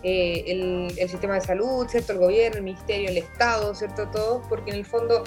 eh, 0.02 0.44
el, 0.96 1.08
sistema 1.08 1.34
de 1.34 1.40
salud, 1.40 1.86
¿cierto? 1.88 2.12
El 2.12 2.18
gobierno, 2.18 2.58
el 2.58 2.64
ministerio, 2.64 3.08
el 3.08 3.18
Estado, 3.18 3.74
¿cierto? 3.74 4.08
Todos, 4.08 4.46
porque 4.48 4.70
en 4.70 4.76
el 4.76 4.86
fondo 4.86 5.24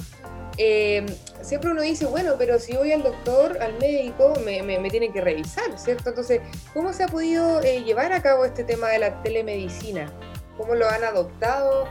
eh, 0.58 1.05
siempre 1.41 1.72
uno 1.72 1.81
dice, 1.81 2.05
bueno, 2.05 2.36
pero 2.38 2.60
si 2.60 2.75
voy 2.75 2.91
al 2.91 3.03
doctor, 3.03 3.58
al 3.62 3.77
médico, 3.79 4.34
me, 4.46 4.62
me, 4.62 4.89
tienen 4.89 5.12
que 5.12 5.22
revisar, 5.22 5.77
¿cierto? 5.77 6.10
Entonces, 6.10 6.41
¿cómo 6.74 6.93
se 6.93 7.03
ha 7.03 7.08
podido 7.08 7.62
eh, 7.62 7.84
llevar 7.84 8.13
a 8.13 8.22
cabo 8.22 8.46
este 8.46 8.63
tema 8.63 8.89
de 8.89 9.00
la 9.00 9.22
telemedicina? 9.22 10.12
¿Cómo 10.58 10.75
lo 10.75 10.88
han 10.89 11.03
adoptado 11.03 11.88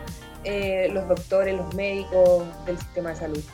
los 0.90 1.06
doctores, 1.08 1.54
los 1.54 1.74
médicos 1.74 2.44
del 2.64 2.78
sistema 2.78 3.10
de 3.10 3.16
salud? 3.16 3.44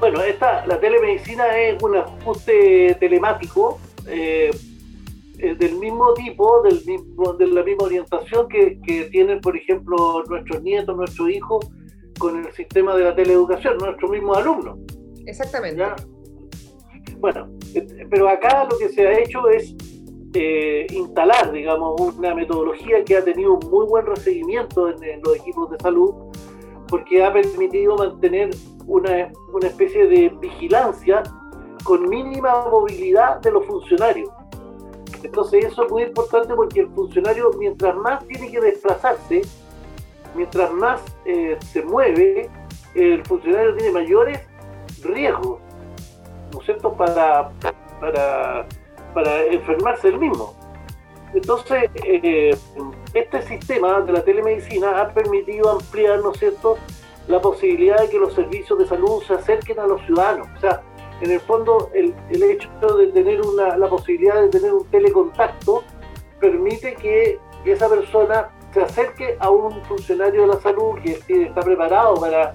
Bueno, 0.00 0.22
esta, 0.22 0.66
la 0.66 0.80
telemedicina 0.80 1.58
es 1.58 1.82
un 1.82 1.96
ajuste 1.96 2.96
telemático 2.98 3.78
del 4.06 5.76
mismo 5.76 6.14
tipo, 6.14 6.62
del 6.62 6.84
mismo, 6.84 7.34
de 7.34 7.46
la 7.46 7.62
misma 7.62 7.84
orientación 7.84 8.48
que, 8.48 8.80
que 8.80 9.04
tienen, 9.04 9.40
por 9.40 9.56
ejemplo, 9.56 10.24
nuestros 10.28 10.62
nietos, 10.62 10.96
nuestros 10.96 11.30
hijos 11.30 11.70
con 12.20 12.44
el 12.44 12.52
sistema 12.52 12.94
de 12.94 13.04
la 13.04 13.14
teleeducación, 13.14 13.78
nuestros 13.78 14.10
mismos 14.10 14.36
alumnos. 14.36 14.78
Exactamente. 15.26 15.82
Bueno, 17.18 17.48
eh, 17.74 18.06
pero 18.08 18.28
acá 18.28 18.68
lo 18.70 18.78
que 18.78 18.88
se 18.90 19.06
ha 19.06 19.18
hecho 19.18 19.48
es 19.48 19.74
eh, 20.34 20.86
instalar, 20.92 21.50
digamos, 21.50 22.00
una 22.00 22.34
metodología 22.34 23.04
que 23.04 23.16
ha 23.16 23.24
tenido 23.24 23.54
un 23.54 23.70
muy 23.70 23.86
buen 23.86 24.06
recibimiento 24.06 24.88
en, 24.88 25.20
los 25.22 25.36
equipos 25.36 25.70
de 25.70 25.78
salud, 25.78 26.14
porque 26.88 27.24
ha 27.24 27.32
permitido 27.32 27.96
mantener 27.96 28.50
una, 28.90 29.30
especie 29.62 30.06
de 30.06 30.28
vigilancia 30.40 31.22
con 31.84 32.08
mínima 32.08 32.66
movilidad 32.68 33.40
de 33.40 33.52
los 33.52 33.64
funcionarios. 33.66 34.30
Entonces 35.22 35.66
eso 35.66 35.84
es 35.84 35.90
muy 35.90 36.02
importante 36.02 36.54
porque 36.54 36.80
el 36.80 36.88
funcionario, 36.90 37.50
mientras 37.58 37.94
más 37.96 38.26
tiene 38.26 38.50
que 38.50 38.60
desplazarse, 38.60 39.42
mientras 40.34 40.72
más 40.72 41.00
eh, 41.24 41.56
se 41.60 41.82
mueve, 41.82 42.50
el 42.94 43.24
funcionario 43.24 43.76
tiene 43.76 43.92
mayores 43.92 44.40
riesgos, 45.02 45.60
¿no 46.52 46.58
es 46.60 46.64
cierto?, 46.66 46.92
para, 46.94 47.50
para, 48.00 48.66
para 49.14 49.44
enfermarse 49.44 50.08
el 50.08 50.18
mismo. 50.18 50.54
Entonces, 51.32 51.90
eh, 52.04 52.56
este 53.14 53.42
sistema 53.42 54.00
de 54.00 54.12
la 54.12 54.24
telemedicina 54.24 55.00
ha 55.00 55.08
permitido 55.14 55.70
ampliar, 55.70 56.18
¿no 56.20 56.32
es 56.32 56.38
cierto?, 56.38 56.76
la 57.30 57.40
posibilidad 57.40 57.98
de 58.00 58.10
que 58.10 58.18
los 58.18 58.34
servicios 58.34 58.78
de 58.78 58.86
salud 58.86 59.22
se 59.22 59.34
acerquen 59.34 59.78
a 59.78 59.86
los 59.86 60.04
ciudadanos. 60.06 60.48
O 60.56 60.60
sea, 60.60 60.82
en 61.20 61.30
el 61.30 61.40
fondo, 61.40 61.90
el, 61.94 62.14
el 62.30 62.42
hecho 62.42 62.68
de 62.96 63.08
tener 63.08 63.40
una, 63.42 63.76
la 63.76 63.88
posibilidad 63.88 64.40
de 64.40 64.48
tener 64.48 64.72
un 64.72 64.86
telecontacto 64.90 65.84
permite 66.40 66.94
que 66.94 67.38
esa 67.64 67.88
persona 67.88 68.48
se 68.72 68.82
acerque 68.82 69.36
a 69.40 69.50
un 69.50 69.82
funcionario 69.84 70.42
de 70.42 70.46
la 70.48 70.60
salud 70.60 70.98
que 71.02 71.18
está 71.28 71.60
preparado 71.60 72.14
para, 72.20 72.54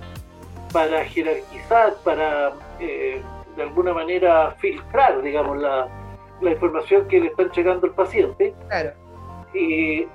para 0.72 1.06
jerarquizar, 1.06 1.96
para 2.04 2.54
eh, 2.80 3.22
de 3.56 3.64
alguna 3.64 3.94
manera 3.94 4.56
filtrar, 4.60 5.22
digamos, 5.22 5.58
la, 5.58 5.88
la, 6.42 6.52
información 6.52 7.08
que 7.08 7.20
le 7.20 7.28
están 7.28 7.50
llegando 7.52 7.88
al 7.88 7.94
paciente. 7.94 8.54
Claro. 8.68 8.92
Y 9.54 10.08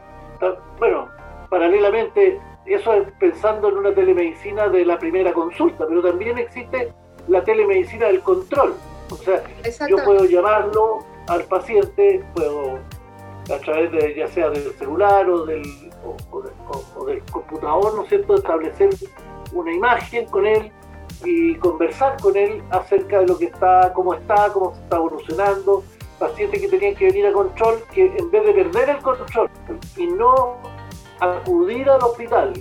bueno, 0.79 1.09
paralelamente, 1.49 2.41
eso 2.75 2.95
es 2.95 3.09
pensando 3.19 3.69
en 3.69 3.79
una 3.79 3.95
telemedicina 3.95 4.69
de 4.69 4.85
la 4.85 4.99
primera 4.99 5.33
consulta, 5.33 5.87
pero 5.89 6.03
también 6.03 6.39
existe 6.39 6.93
la 7.29 7.43
telemedicina 7.45 8.07
del 8.07 8.21
control. 8.21 8.75
O 9.11 9.17
sea, 9.17 9.43
yo 9.89 9.97
puedo 10.05 10.25
llamarlo 10.25 10.99
al 11.29 11.45
paciente, 11.45 12.25
puedo 12.35 12.79
a 13.53 13.59
través 13.59 13.91
de 13.93 14.15
ya 14.15 14.29
sea 14.29 14.51
del 14.51 14.73
celular 14.75 15.29
o 15.29 15.45
del, 15.45 15.63
o, 16.31 17.05
del 17.05 17.23
computador, 17.25 17.95
¿no 17.95 18.03
es 18.05 18.09
cierto?, 18.09 18.37
establecer 18.37 18.91
una 19.53 19.73
imagen 19.73 20.27
con 20.27 20.47
él 20.47 20.71
y 21.25 21.57
conversar 21.57 22.21
con 22.21 22.37
él 22.37 22.63
acerca 22.71 23.21
de 23.21 23.27
lo 23.27 23.39
que 23.39 23.47
está, 23.47 23.93
cómo 23.93 24.15
está, 24.15 24.53
cómo 24.53 24.75
se 24.75 24.83
está 24.83 24.97
evolucionando, 24.97 25.83
pacientes 26.19 26.61
que 26.61 26.69
tenían 26.69 26.95
que 26.95 27.07
venir 27.07 27.27
a 27.27 27.33
control, 27.33 27.83
que 27.93 28.07
en 28.17 28.31
vez 28.31 28.45
de 28.45 28.53
perder 28.53 28.91
el 28.91 28.99
control 28.99 29.51
y 29.97 30.07
no 30.07 30.59
acudir 31.21 31.89
al 31.89 32.03
hospital 32.03 32.53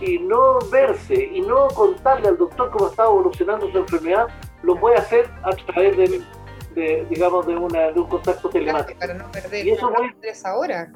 y 0.00 0.18
no 0.18 0.58
verse 0.70 1.14
y 1.32 1.40
no 1.42 1.68
contarle 1.68 2.28
al 2.28 2.36
doctor 2.36 2.70
cómo 2.70 2.88
está 2.88 3.04
evolucionando 3.04 3.70
su 3.70 3.78
enfermedad, 3.78 4.26
lo 4.62 4.76
puede 4.76 4.96
hacer 4.96 5.30
a 5.44 5.50
través 5.50 5.96
del 5.96 6.24
de, 6.74 7.06
digamos, 7.10 7.46
de, 7.46 7.56
una, 7.56 7.92
de 7.92 8.00
un 8.00 8.08
contacto 8.08 8.48
telemático. 8.48 8.98
Para 8.98 9.14
no 9.14 9.30
perder, 9.30 9.66
y 9.66 9.70
eso 9.70 9.92
esa 10.22 10.56
hora. 10.56 10.92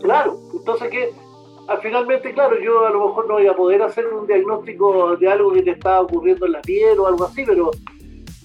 Claro, 0.00 0.38
entonces 0.52 0.88
que 0.88 1.12
ah, 1.68 1.78
finalmente, 1.82 2.32
claro, 2.32 2.58
yo 2.60 2.86
a 2.86 2.90
lo 2.90 3.08
mejor 3.08 3.26
no 3.26 3.34
voy 3.34 3.46
a 3.46 3.54
poder 3.54 3.82
hacer 3.82 4.06
un 4.06 4.26
diagnóstico 4.26 5.16
de 5.16 5.28
algo 5.28 5.52
que 5.52 5.62
te 5.62 5.72
está 5.72 6.00
ocurriendo 6.00 6.46
en 6.46 6.52
la 6.52 6.62
piel 6.62 6.98
o 7.00 7.06
algo 7.06 7.24
así, 7.24 7.44
pero, 7.44 7.70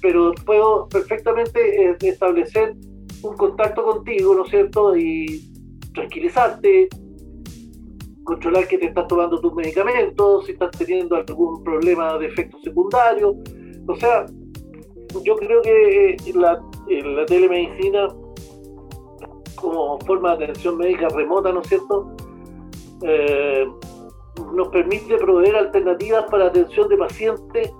pero 0.02 0.34
puedo 0.46 0.90
perfectamente 0.90 1.90
eh, 1.90 1.98
establecer 2.02 2.76
un 3.22 3.38
contacto 3.38 3.84
contigo, 3.84 4.34
¿no 4.34 4.44
es 4.44 4.50
cierto? 4.50 4.96
Y 4.96 5.49
tranquilizarte, 6.00 6.90
controlar 8.24 8.68
que 8.68 8.78
te 8.78 8.88
estás 8.88 9.08
tomando 9.08 9.40
tus 9.40 9.54
medicamentos, 9.54 10.46
si 10.46 10.54
estás 10.54 10.72
teniendo 10.72 11.16
algún 11.16 11.64
problema 11.64 12.18
de 12.18 12.28
efecto 12.28 12.58
secundario. 12.64 13.36
O 13.88 13.96
sea, 13.96 14.26
yo 15.24 15.36
creo 15.36 15.62
que 15.62 16.12
eh, 16.12 16.18
la, 16.36 16.62
eh, 16.88 17.04
la 17.04 17.26
telemedicina 17.26 18.08
como 19.56 20.00
forma 20.02 20.38
de 20.38 20.46
atención 20.46 20.78
médica 20.78 21.10
remota, 21.10 21.52
¿no 21.52 21.62
es 21.62 21.68
cierto? 21.68 22.16
Eh, 23.02 23.68
nos 24.54 24.70
permite 24.70 25.18
proveer 25.18 25.56
alternativas 25.58 26.26
para 26.32 26.46
atención 26.46 26.88
de 26.88 26.98
pacientes, 26.98 27.72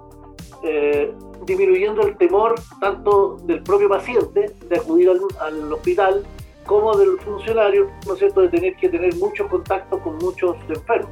disminuyendo 1.46 2.02
el 2.02 2.18
temor 2.18 2.56
tanto 2.82 3.38
del 3.44 3.64
propio 3.64 3.88
paciente 3.88 4.54
de 4.68 4.76
acudir 4.76 5.10
al, 5.40 5.72
hospital 5.72 6.26
como 6.70 6.96
del 6.96 7.20
funcionario, 7.22 7.90
¿no 8.06 8.14
es 8.14 8.20
cierto?, 8.20 8.42
de 8.42 8.50
tener 8.50 8.76
que 8.76 8.90
tener 8.90 9.16
muchos 9.16 9.48
contactos 9.48 10.00
con 10.02 10.18
muchos 10.18 10.56
enfermos. 10.70 11.10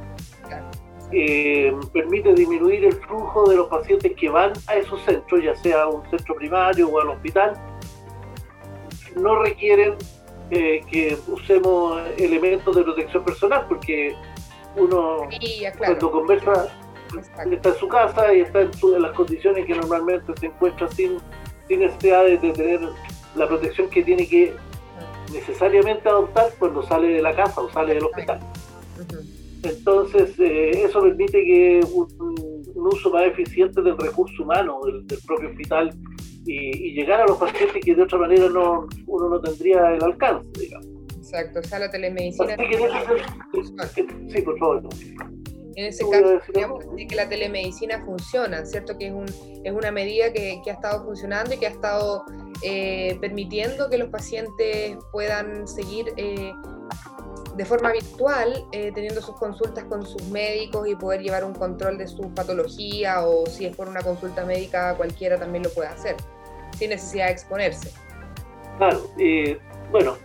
Eh, 1.10 1.74
permite 1.92 2.32
disminuir 2.32 2.84
el 2.84 2.92
flujo 2.92 3.50
de 3.50 3.56
los 3.56 3.66
pacientes 3.66 4.12
que 4.14 4.28
van 4.28 4.52
a 4.68 4.76
esos 4.76 5.02
centros, 5.02 5.42
ya 5.42 5.56
sea 5.56 5.88
un 5.88 6.08
centro 6.10 6.36
primario 6.36 6.88
o 6.88 7.00
al 7.00 7.08
hospital. 7.08 7.54
No 9.16 9.42
requieren 9.42 9.96
eh, 10.52 10.80
que 10.88 11.18
usemos 11.26 12.02
elementos 12.18 12.76
de 12.76 12.84
protección 12.84 13.24
personal, 13.24 13.66
porque 13.68 14.14
uno 14.76 15.28
cuando 15.76 16.10
conversa 16.12 16.72
está 17.50 17.70
en 17.70 17.74
su 17.74 17.88
casa 17.88 18.32
y 18.32 18.42
está 18.42 18.60
en, 18.60 18.70
las 19.02 19.12
condiciones 19.12 19.66
que 19.66 19.74
normalmente 19.74 20.32
se 20.38 20.46
encuentra 20.46 20.86
sin, 20.86 21.18
sin 21.66 21.80
necesidad 21.80 22.26
de, 22.26 22.38
tener 22.38 22.80
la 23.34 23.48
protección 23.48 23.90
que 23.90 24.04
tiene 24.04 24.28
que 24.28 24.54
necesariamente 25.32 26.08
adoptar 26.08 26.50
cuando 26.58 26.82
sale 26.82 27.08
de 27.08 27.22
la 27.22 27.34
casa 27.34 27.60
o 27.60 27.70
sale 27.70 27.94
del 27.94 28.04
hospital. 28.04 28.40
Entonces, 29.62 30.38
eh, 30.38 30.70
eso 30.84 31.00
permite 31.00 31.44
que 31.44 31.80
un, 31.92 32.08
uso 32.74 33.10
más 33.10 33.26
eficiente 33.26 33.82
del 33.82 33.98
recurso 33.98 34.42
humano 34.42 34.80
del, 34.84 35.18
propio 35.26 35.50
hospital 35.50 35.92
y, 36.46 36.92
llegar 36.94 37.20
a 37.20 37.26
los 37.26 37.36
pacientes 37.36 37.84
que 37.84 37.94
de 37.94 38.02
otra 38.02 38.18
manera 38.18 38.48
no, 38.48 38.86
uno 39.06 39.28
no 39.28 39.40
tendría 39.40 39.94
el 39.94 40.02
alcance, 40.02 40.46
digamos. 40.58 40.86
Exacto, 41.16 41.58
o 41.60 41.62
sea, 41.62 41.78
la 41.80 41.90
telemedicina. 41.90 42.56
sí, 44.28 44.42
por 44.42 44.58
favor. 44.58 44.88
En 45.78 45.84
ese 45.84 46.04
caso, 46.10 46.40
podríamos 46.44 46.90
decir 46.90 47.06
que 47.06 47.14
la 47.14 47.28
telemedicina 47.28 48.04
funciona, 48.04 48.66
¿cierto? 48.66 48.98
Que 48.98 49.06
es, 49.06 49.12
un, 49.12 49.26
es 49.62 49.72
una 49.72 49.92
medida 49.92 50.32
que, 50.32 50.60
que, 50.64 50.72
ha 50.72 50.74
estado 50.74 51.04
funcionando 51.04 51.54
y 51.54 51.58
que 51.58 51.68
ha 51.68 51.70
estado 51.70 52.24
eh, 52.64 53.16
permitiendo 53.20 53.88
que 53.88 53.96
los 53.96 54.08
pacientes 54.08 54.96
puedan 55.12 55.68
seguir 55.68 56.12
eh, 56.16 56.52
de 57.54 57.64
forma 57.64 57.92
virtual, 57.92 58.66
eh, 58.72 58.90
teniendo 58.92 59.22
sus 59.22 59.36
consultas 59.36 59.84
con 59.84 60.04
sus 60.04 60.20
médicos 60.30 60.88
y 60.88 60.96
poder 60.96 61.20
llevar 61.22 61.44
un 61.44 61.54
control 61.54 61.96
de 61.96 62.08
su 62.08 62.22
patología 62.34 63.24
o 63.24 63.46
si 63.46 63.66
es 63.66 63.76
por 63.76 63.88
una 63.88 64.02
consulta 64.02 64.44
médica, 64.44 64.96
cualquiera 64.96 65.38
también 65.38 65.62
lo 65.62 65.70
puede 65.70 65.90
hacer, 65.90 66.16
sin 66.76 66.90
necesidad 66.90 67.26
de 67.26 67.32
exponerse. 67.34 67.92
Claro, 68.78 69.00
bueno, 69.92 70.16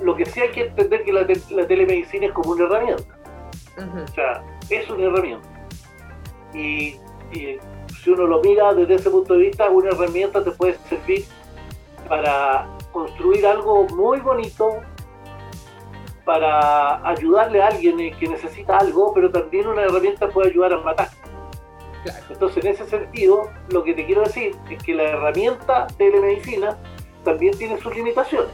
lo 0.00 0.14
que 0.14 0.24
sí 0.24 0.40
hay 0.40 0.52
que 0.52 0.60
entender 0.66 1.02
que 1.02 1.12
la, 1.12 1.26
telemedicina 1.66 2.26
es 2.26 2.32
como 2.32 2.52
una 2.52 2.66
herramienta. 2.66 3.18
O 3.76 4.06
sea, 4.14 4.44
es 4.70 4.88
una 4.90 5.04
herramienta. 5.04 5.48
Y, 6.54 6.96
si 8.02 8.10
uno 8.10 8.26
lo 8.26 8.40
mira 8.42 8.74
desde 8.74 8.94
ese 8.94 9.10
punto 9.10 9.34
de 9.34 9.40
vista, 9.46 9.68
una 9.70 9.88
herramienta 9.90 10.44
te 10.44 10.50
puede 10.52 10.74
servir 10.88 11.24
para 12.08 12.68
construir 12.92 13.46
algo 13.46 13.88
muy 13.88 14.20
bonito, 14.20 14.80
para 16.24 17.06
ayudarle 17.08 17.62
a 17.62 17.68
alguien 17.68 17.96
que 18.16 18.28
necesita 18.28 18.78
algo, 18.78 19.12
pero 19.14 19.30
también 19.30 19.66
una 19.66 19.82
herramienta 19.82 20.28
puede 20.28 20.50
ayudar 20.50 20.74
a 20.74 20.80
matar. 20.80 21.08
Entonces, 22.30 22.64
en 22.64 22.72
ese 22.72 22.86
sentido, 22.86 23.50
lo 23.70 23.82
que 23.82 23.94
te 23.94 24.04
quiero 24.04 24.22
decir 24.22 24.54
es 24.70 24.82
que 24.82 24.94
la 24.94 25.04
herramienta 25.04 25.86
telemedicina 25.96 26.76
también 27.24 27.56
tiene 27.56 27.78
sus 27.80 27.94
limitaciones. 27.96 28.50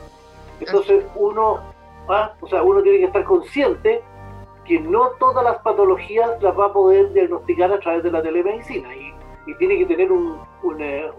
Entonces, 0.61 1.05
uno, 1.17 1.61
¿ah? 2.09 2.33
o 2.41 2.47
sea, 2.47 2.63
uno 2.63 2.83
tiene 2.83 2.99
que 2.99 3.05
estar 3.07 3.25
consciente 3.25 4.03
que 4.65 4.79
no 4.81 5.11
todas 5.19 5.45
las 5.45 5.59
patologías 5.59 6.43
las 6.43 6.59
va 6.59 6.67
a 6.67 6.73
poder 6.73 7.13
diagnosticar 7.13 7.73
a 7.73 7.81
través 7.81 8.03
de 8.03 8.11
la 8.11 8.23
telemedicina 8.23 8.95
y, 8.95 9.11
tiene 9.59 9.79
que 9.79 9.87
tener 9.87 10.13
un, 10.13 10.39
eh, 10.79 11.11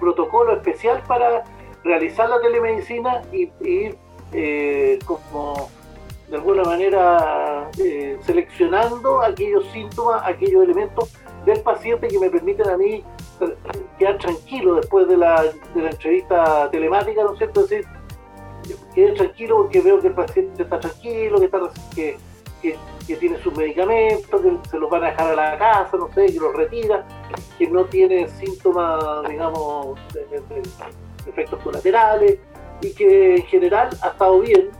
protocolo 0.00 0.54
especial 0.54 1.02
para 1.06 1.44
realizar 1.84 2.30
la 2.30 2.40
telemedicina 2.40 3.20
y, 3.30 3.52
ir 3.60 3.98
eh, 4.32 4.98
como 5.04 5.68
de 6.30 6.36
alguna 6.36 6.62
manera 6.62 7.68
eh, 7.78 8.16
seleccionando 8.22 9.20
aquellos 9.20 9.66
síntomas, 9.66 10.22
aquellos 10.24 10.64
elementos 10.64 11.12
del 11.44 11.60
paciente 11.60 12.08
que 12.08 12.18
me 12.18 12.30
permiten 12.30 12.70
a 12.70 12.76
mí 12.78 13.04
quedar 13.98 14.16
tranquilo 14.16 14.76
después 14.76 15.06
de 15.08 15.18
la, 15.18 15.42
de 15.42 15.82
la 15.82 15.90
entrevista 15.90 16.70
telemática, 16.70 17.22
¿no 17.22 17.32
es 17.32 17.38
cierto? 17.38 17.60
Es 17.60 17.68
decir, 17.68 17.86
quedar 18.94 19.14
tranquilo 19.14 19.56
porque 19.58 19.80
veo 19.80 20.00
que 20.00 20.08
el 20.08 20.14
paciente 20.14 20.62
está 20.62 20.80
tranquilo, 20.80 21.38
que, 21.38 21.44
está, 21.46 21.60
que, 21.94 22.16
que, 22.62 22.78
tiene 23.16 23.38
sus 23.42 23.54
medicamentos, 23.56 24.40
que 24.40 24.70
se 24.70 24.78
los 24.78 24.88
van 24.88 25.04
a 25.04 25.06
dejar 25.08 25.32
a 25.32 25.34
la 25.34 25.58
casa, 25.58 25.96
no 25.96 26.08
sé, 26.14 26.26
que 26.26 26.38
los 26.38 26.54
retira, 26.54 27.04
que 27.58 27.68
no 27.68 27.84
tiene 27.84 28.28
síntomas, 28.28 29.28
digamos, 29.28 29.98
de, 30.14 30.40
efectos 31.28 31.60
colaterales 31.62 32.38
y 32.80 32.94
que 32.94 33.36
en 33.36 33.42
general 33.44 33.90
ha 34.02 34.08
estado 34.08 34.40
bien. 34.40 34.70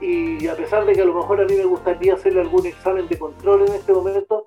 Y 0.00 0.46
a 0.46 0.56
pesar 0.56 0.84
de 0.84 0.92
que 0.92 1.02
a 1.02 1.04
lo 1.04 1.14
mejor 1.14 1.40
a 1.40 1.44
mí 1.44 1.54
me 1.54 1.64
gustaría 1.64 2.14
hacerle 2.14 2.42
algún 2.42 2.66
examen 2.66 3.08
de 3.08 3.18
control 3.18 3.62
en 3.66 3.74
este 3.74 3.92
momento, 3.92 4.46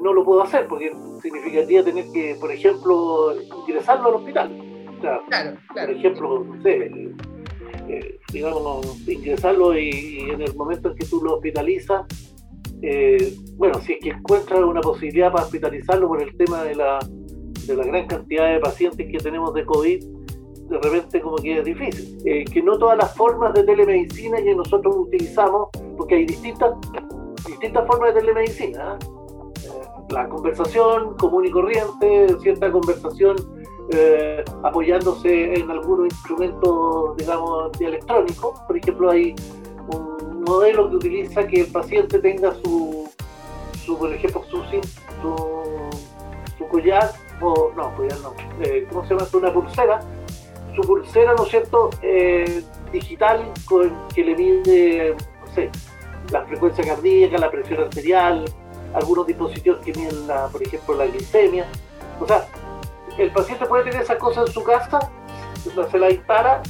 no 0.00 0.12
lo 0.12 0.24
puedo 0.24 0.42
hacer 0.42 0.66
porque 0.68 0.92
significaría 1.20 1.82
tener 1.82 2.04
que, 2.12 2.36
por 2.40 2.52
ejemplo, 2.52 3.34
ingresarlo 3.66 4.08
al 4.08 4.14
hospital. 4.16 4.50
claro, 5.00 5.22
claro. 5.28 5.58
Por 5.72 5.90
ejemplo, 5.90 6.44
no 6.44 6.62
sé, 6.62 6.90
digamos, 8.32 9.08
ingresarlo 9.08 9.76
y, 9.76 10.20
en 10.30 10.40
el 10.40 10.54
momento 10.54 10.90
en 10.90 10.96
que 10.96 11.06
tú 11.06 11.22
lo 11.22 11.34
hospitalizas, 11.34 12.06
eh, 12.82 13.34
bueno, 13.56 13.80
si 13.80 13.92
es 13.94 13.98
que 14.00 14.10
encuentras 14.10 14.60
una 14.60 14.80
posibilidad 14.80 15.30
para 15.32 15.44
hospitalizarlo 15.44 16.08
por 16.08 16.22
el 16.22 16.36
tema 16.36 16.62
de 16.64 16.74
la, 16.74 16.98
de 17.66 17.76
la 17.76 17.84
gran 17.84 18.06
cantidad 18.06 18.52
de 18.52 18.60
pacientes 18.60 19.10
que 19.10 19.18
tenemos 19.18 19.52
de 19.54 19.64
COVID, 19.64 20.04
de 20.70 20.78
repente 20.78 21.20
como 21.20 21.36
que 21.36 21.58
es 21.58 21.64
difícil. 21.64 22.18
Eh, 22.24 22.44
que 22.44 22.62
no 22.62 22.78
todas 22.78 22.96
las 22.96 23.14
formas 23.14 23.52
de 23.54 23.64
telemedicina 23.64 24.42
que 24.42 24.54
nosotros 24.54 24.94
utilizamos, 24.96 25.68
porque 25.96 26.16
hay 26.16 26.26
distintas, 26.26 26.72
distintas 27.46 27.86
formas 27.86 28.14
de 28.14 28.20
telemedicina. 28.20 28.98
¿eh? 29.00 29.20
la 30.10 30.28
conversación 30.28 31.16
común 31.16 31.46
y 31.46 31.50
corriente, 31.50 32.36
cierta 32.40 32.70
conversación 32.70 33.36
eh, 33.92 34.44
apoyándose 34.62 35.54
en 35.54 35.70
algunos 35.70 36.06
instrumentos, 36.06 37.16
digamos, 37.16 37.80
electrónicos. 37.80 38.60
Por 38.60 38.76
ejemplo, 38.76 39.10
hay 39.10 39.34
un 39.88 40.42
modelo 40.44 40.88
que 40.90 40.96
utiliza 40.96 41.46
que 41.46 41.62
el 41.62 41.66
paciente 41.66 42.18
tenga 42.18 42.54
su, 42.62 43.08
su 43.84 43.98
por 43.98 44.12
ejemplo, 44.12 44.44
su, 44.48 44.62
su, 46.58 46.68
collar, 46.68 47.10
o 47.40 47.72
no, 47.76 47.94
collar 47.96 48.18
no, 48.20 48.34
eh, 48.62 48.86
¿cómo 48.90 49.02
se 49.06 49.14
llama? 49.14 49.26
Una 49.32 49.52
pulsera, 49.52 50.00
su 50.76 50.82
pulsera, 50.82 51.34
¿no 51.34 51.44
es 51.44 51.50
cierto?, 51.50 51.90
eh, 52.02 52.62
digital 52.92 53.52
con, 53.64 53.92
que 54.14 54.22
le 54.22 54.36
mide, 54.36 55.16
no 55.40 55.54
sé, 55.54 55.70
la 56.30 56.44
frecuencia 56.44 56.84
cardíaca, 56.84 57.38
la 57.38 57.50
presión 57.50 57.80
arterial, 57.80 58.44
algunos 58.94 59.26
dispositivos 59.26 59.80
que 59.80 59.92
miden, 59.92 60.26
la, 60.26 60.46
por 60.48 60.62
ejemplo, 60.62 60.94
la 60.94 61.06
glicemia. 61.06 61.66
O 62.20 62.26
sea, 62.26 62.46
el 63.18 63.30
paciente 63.32 63.66
puede 63.66 63.84
tener 63.84 64.02
esas 64.02 64.18
cosas 64.18 64.48
en 64.48 64.52
su 64.52 64.62
casa, 64.62 64.98
se 65.90 65.98
la 65.98 66.10
instala, 66.10 66.62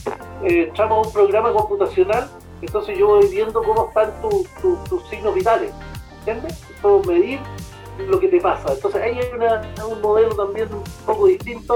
eh, 0.44 0.66
entramos 0.68 1.05
a 1.05 1.09
un 1.09 1.12
programa 1.12 1.53
computacional, 1.53 2.29
entonces 2.61 2.98
yo 2.98 3.07
voy 3.07 3.26
viendo 3.29 3.62
cómo 3.62 3.88
están 3.88 4.12
tus 4.20 5.09
signos 5.09 5.35
vitales, 5.35 5.72
¿entiendes? 6.18 6.62
Puedo 6.83 7.03
medir 7.05 7.40
lo 8.09 8.18
que 8.18 8.29
te 8.29 8.40
pasa. 8.40 8.72
Entonces 8.72 9.00
ahí 9.03 9.18
hay 9.18 9.92
un 9.92 10.00
modelo 10.00 10.35
también 10.35 10.68
un 10.72 10.83
poco 11.07 11.26
distinto 11.26 11.74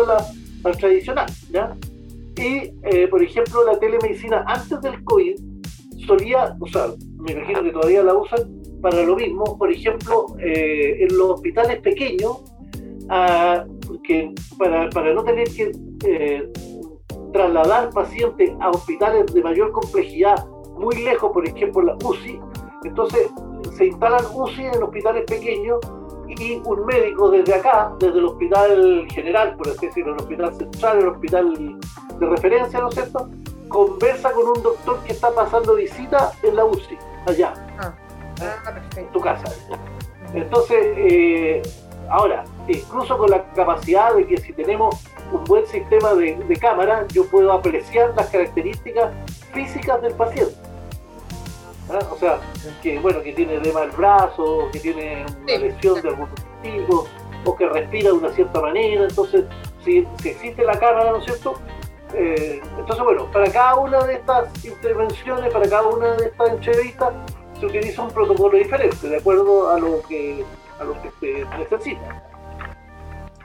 al 0.65 0.77
tradicional, 0.77 1.27
¿ya? 1.51 1.75
Y, 2.37 2.73
eh, 2.83 3.07
por 3.09 3.23
ejemplo, 3.23 3.65
la 3.65 3.79
telemedicina 3.79 4.45
antes 4.47 4.81
del 4.81 5.03
COVID 5.05 5.37
solía, 6.07 6.57
o 6.61 6.67
sea, 6.67 6.89
me 7.19 7.33
imagino 7.33 7.63
que 7.63 7.71
todavía 7.71 8.03
la 8.03 8.15
usan 8.15 8.63
para 8.83 9.03
lo 9.03 9.17
mismo, 9.17 9.57
por 9.57 9.73
ejemplo, 9.73 10.27
eh, 10.41 11.05
en 11.05 11.17
los 11.17 11.31
hospitales 11.31 11.81
pequeños, 11.81 12.43
a, 13.09 13.65
que 14.03 14.33
para, 14.59 14.89
para, 14.91 15.13
no 15.13 15.25
tener 15.25 15.49
que 15.55 15.73
eh, 16.07 16.51
trasladar 17.33 17.91
pacientes 17.91 18.51
a 18.61 18.71
hospitales 18.71 19.33
de 19.33 19.43
mayor 19.43 19.73
complejidad, 19.73 20.47
muy 20.79 20.97
lejos, 20.97 21.31
por 21.33 21.47
ejemplo, 21.47 21.83
la 21.83 21.97
UCI, 22.05 22.41
entonces 22.85 23.31
se 23.77 23.87
instalan 23.87 24.25
UCI 24.33 24.67
en 24.67 24.83
hospitales 24.83 25.25
pequeños 25.27 25.81
y 26.29 26.61
un 26.65 26.87
médico 26.87 27.31
desde 27.31 27.55
acá, 27.55 27.93
desde 27.99 28.19
el 28.19 28.25
hospital 28.27 29.07
general, 29.11 29.57
por 29.57 29.69
así 29.69 29.87
decirlo, 29.87 30.15
el 30.15 30.21
hospital 30.21 30.55
central, 30.55 30.99
el 30.99 31.09
hospital 31.09 31.79
de 32.19 32.27
referencia, 32.27 32.81
¿no 32.81 32.89
es 32.89 32.95
cierto?, 32.95 33.29
conversa 33.69 34.33
con 34.33 34.47
un 34.49 34.63
doctor 34.63 35.01
que 35.05 35.13
está 35.13 35.33
pasando 35.33 35.75
visita 35.75 36.33
en 36.43 36.57
la 36.57 36.65
UCI, 36.65 36.99
allá, 37.27 37.55
ah, 37.79 37.95
ah, 38.41 38.83
en 38.97 39.07
tu 39.09 39.21
casa. 39.21 39.53
Entonces, 40.33 40.79
eh, 40.97 41.63
Ahora, 42.11 42.45
incluso 42.69 43.17
con 43.17 43.31
la 43.31 43.45
capacidad 43.55 44.15
de 44.15 44.27
que 44.27 44.37
si 44.39 44.53
tenemos 44.53 44.97
un 45.33 45.45
buen 45.45 45.67
sistema 45.67 46.15
de, 46.15 46.59
cámara, 46.61 47.07
yo 47.13 47.27
puedo 47.29 47.53
apreciar 47.53 48.13
las 48.17 48.29
características 48.29 49.13
físicas 49.53 50.01
del 50.03 50.15
paciente. 50.15 50.55
¿Ah? 51.91 51.99
O 52.11 52.17
sea, 52.17 52.39
que 52.83 52.99
bueno, 52.99 53.23
que 53.23 53.33
tiene 53.33 53.55
edema 53.55 53.83
el 53.83 53.91
brazo, 53.91 54.69
que 54.73 54.81
tiene 54.81 55.27
una 55.43 55.57
lesión 55.59 56.01
de 56.01 56.09
algún 56.09 56.29
tipo, 56.63 57.07
o 57.45 57.57
que 57.57 57.69
respira 57.69 58.11
de 58.11 58.17
una 58.17 58.31
cierta 58.31 58.61
manera. 58.61 59.05
Entonces, 59.05 59.45
si, 59.85 60.07
existe 60.25 60.65
la 60.65 60.79
cámara, 60.79 61.11
¿no 61.11 61.19
es 61.19 61.25
cierto? 61.25 61.55
Eh, 62.15 62.61
entonces, 62.79 63.05
bueno, 63.05 63.27
para 63.33 63.51
cada 63.51 63.77
una 63.77 64.05
de 64.05 64.15
estas 64.15 64.65
intervenciones, 64.65 65.53
para 65.53 65.69
cada 65.69 65.89
una 65.89 66.13
de 66.13 66.27
estas 66.27 66.51
entrevistas, 66.51 67.13
se 67.59 67.67
utiliza 67.67 68.03
un 68.03 68.11
protocolo 68.11 68.57
diferente, 68.57 69.09
de 69.09 69.17
acuerdo 69.17 69.71
a 69.71 69.79
lo 69.79 70.03
que 70.03 70.45
a 70.79 70.85
lo 70.85 71.01
que 71.03 71.11
se 71.21 71.45
necesita. 71.59 72.23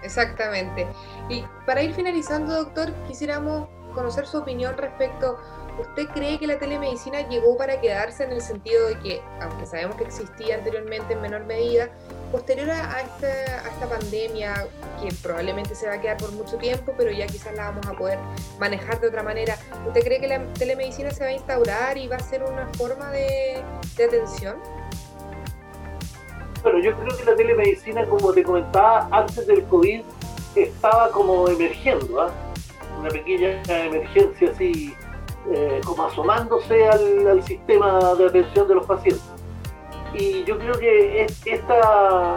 Exactamente. 0.02 0.88
Y 1.30 1.44
para 1.66 1.82
ir 1.82 1.94
finalizando, 1.94 2.56
doctor, 2.56 2.94
quisiéramos 3.08 3.68
conocer 3.94 4.26
su 4.28 4.38
opinión 4.38 4.78
respecto, 4.78 5.38
¿usted 5.80 6.08
cree 6.10 6.40
que 6.40 6.48
la 6.48 6.60
telemedicina 6.60 7.28
llegó 7.28 7.58
para 7.58 7.82
quedarse 7.82 8.24
en 8.24 8.32
el 8.32 8.42
sentido 8.42 8.88
de 8.88 9.00
que, 9.00 9.22
aunque 9.42 9.66
sabemos 9.66 9.96
que 9.96 10.04
existía 10.04 10.56
anteriormente 10.56 11.14
en 11.14 11.22
menor 11.22 11.46
medida, 11.46 11.90
posterior 12.32 12.70
a 12.70 13.02
esta, 13.02 13.28
a 13.28 13.68
esta 13.68 13.88
pandemia, 13.88 14.68
que 15.02 15.10
probablemente 15.22 15.76
se 15.76 15.88
va 15.88 15.96
a 15.96 16.02
quedar 16.02 16.18
por 16.18 16.32
mucho 16.32 16.58
tiempo, 16.58 16.94
pero 16.98 17.12
ya 17.12 17.26
quizás 17.28 17.56
la 17.56 17.72
vamos 17.72 17.88
a 17.88 17.94
poder 17.94 18.20
manejar 18.60 19.00
de 19.02 19.08
otra 19.08 19.24
manera, 19.24 19.58
¿usted 19.88 20.04
cree 20.04 20.22
que 20.22 20.28
la 20.28 20.44
telemedicina 20.54 21.12
se 21.12 21.24
va 21.24 21.30
a 21.30 21.34
instaurar 21.34 21.98
y 21.98 22.08
va 22.08 22.18
a 22.18 22.20
ser 22.20 22.44
una 22.44 22.68
forma 22.78 23.10
de, 23.12 23.62
de 23.98 24.04
atención? 24.06 24.58
Bueno, 26.64 26.80
yo 26.80 26.94
creo 26.94 27.18
que 27.18 27.24
la 27.24 27.36
telemedicina, 27.36 28.06
como 28.06 28.34
te 28.34 28.44
comentaba, 28.44 29.08
antes 29.12 29.48
del 29.48 29.64
COVID 29.66 30.02
estaba 30.56 31.10
como 31.12 31.48
emergiendo, 31.48 32.22
¿ah? 32.22 32.32
una 33.00 33.10
pequeña 33.10 33.62
emergencia 33.68 34.52
así, 34.52 34.94
eh, 35.52 35.80
como 35.86 36.04
asomándose 36.04 36.86
al, 36.88 37.42
sistema 37.44 38.14
de 38.16 38.26
atención 38.26 38.68
de 38.68 38.76
los 38.76 38.86
pacientes. 38.86 39.24
y 40.14 40.44
yo 40.44 40.58
creo 40.58 40.74
que 40.78 41.28
esta, 41.46 42.36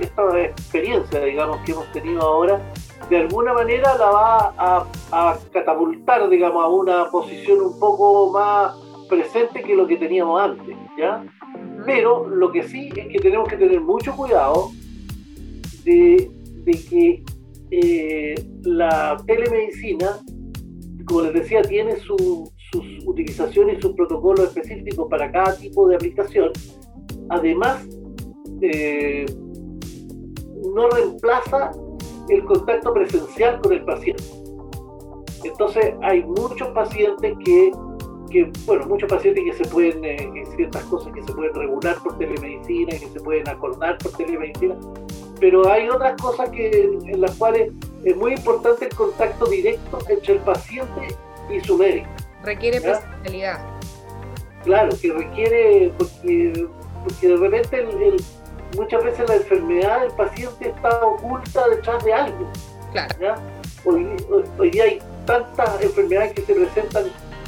esta 0.00 0.40
experiencia, 0.40 1.20
digamos, 1.20 1.60
que 1.64 1.72
hemos 1.72 1.90
tenido 1.92 2.22
ahora, 2.22 2.60
de 3.08 3.18
alguna 3.18 3.52
manera 3.52 3.96
la 3.96 4.10
va 4.10 4.54
a, 4.58 4.86
a, 5.12 5.38
catapultar, 5.52 6.28
digamos, 6.28 6.64
a 6.64 6.68
una 6.68 7.10
posición 7.10 7.60
un 7.60 7.78
poco 7.78 8.30
más 8.32 8.74
presente 9.08 9.62
que 9.62 9.74
lo 9.74 9.86
que 9.86 9.96
teníamos 9.96 10.40
antes, 10.40 10.76
¿ya? 10.98 11.22
Pero 11.84 12.28
lo 12.28 12.52
que 12.52 12.62
sí 12.62 12.90
es 12.94 13.08
que 13.08 13.18
tenemos 13.18 13.48
que 13.48 13.56
tener 13.56 13.80
mucho 13.80 14.14
cuidado 14.14 14.70
de, 15.84 16.30
que 16.64 17.22
eh, 17.70 18.34
la 18.62 19.16
telemedicina, 19.26 20.18
como 21.06 21.22
les 21.22 21.34
decía, 21.34 21.62
tiene 21.62 21.96
sus 21.96 22.50
utilizaciones 23.04 23.78
y 23.78 23.82
sus 23.82 23.94
protocolos 23.94 24.46
específicos 24.48 25.08
para 25.08 25.30
cada 25.30 25.56
tipo 25.56 25.88
de 25.88 25.96
aplicación. 25.96 26.52
Además, 27.28 27.86
eh, 28.62 29.26
no 30.74 30.88
reemplaza 30.90 31.72
el 32.28 32.44
contacto 32.44 32.92
presencial 32.92 33.60
con 33.60 33.72
el 33.72 33.84
paciente. 33.84 34.22
Entonces, 35.44 35.94
hay 36.02 36.22
muchos 36.22 36.68
pacientes 36.68 37.34
que 37.44 37.72
que, 38.30 38.50
bueno, 38.64 38.86
muchos 38.86 39.08
pacientes 39.08 39.44
que 39.44 39.64
se 39.64 39.70
pueden, 39.70 40.04
eh, 40.04 40.44
ciertas 40.56 40.84
cosas 40.84 41.12
que 41.12 41.22
se 41.22 41.32
pueden 41.32 41.54
regular 41.54 41.96
por 42.02 42.16
telemedicina, 42.16 42.92
que 42.92 43.08
se 43.08 43.20
pueden 43.20 43.48
acordar 43.48 43.98
por 43.98 44.12
telemedicina, 44.12 44.76
pero 45.40 45.70
hay 45.70 45.88
otras 45.88 46.20
cosas 46.20 46.48
que, 46.50 46.70
en 47.06 47.20
las 47.20 47.34
cuales 47.36 47.72
es 48.04 48.16
muy 48.16 48.34
importante 48.34 48.86
el 48.86 48.94
contacto 48.94 49.46
directo 49.46 49.98
entre 50.08 50.34
el 50.34 50.40
paciente 50.40 51.08
y 51.50 51.60
su 51.60 51.76
médico. 51.76 52.08
Requiere 52.44 52.80
presencialidad. 52.80 53.60
Claro, 54.64 54.90
que 55.00 55.12
requiere, 55.12 55.92
porque, 55.98 56.68
porque 57.04 57.28
de 57.28 57.36
repente 57.36 57.86
muchas 58.76 59.04
veces 59.04 59.28
la 59.28 59.36
enfermedad 59.36 60.02
del 60.02 60.12
paciente 60.12 60.68
está 60.68 61.04
oculta 61.04 61.68
detrás 61.68 62.04
de 62.04 62.12
algo. 62.12 62.50
Claro. 62.92 63.40
Hoy, 63.84 64.06
hoy 64.58 64.70
día 64.70 64.84
hay 64.84 64.98
tantas 65.24 65.82
enfermedades 65.82 66.34
que 66.34 66.42
se 66.42 66.54
presentan 66.54 67.04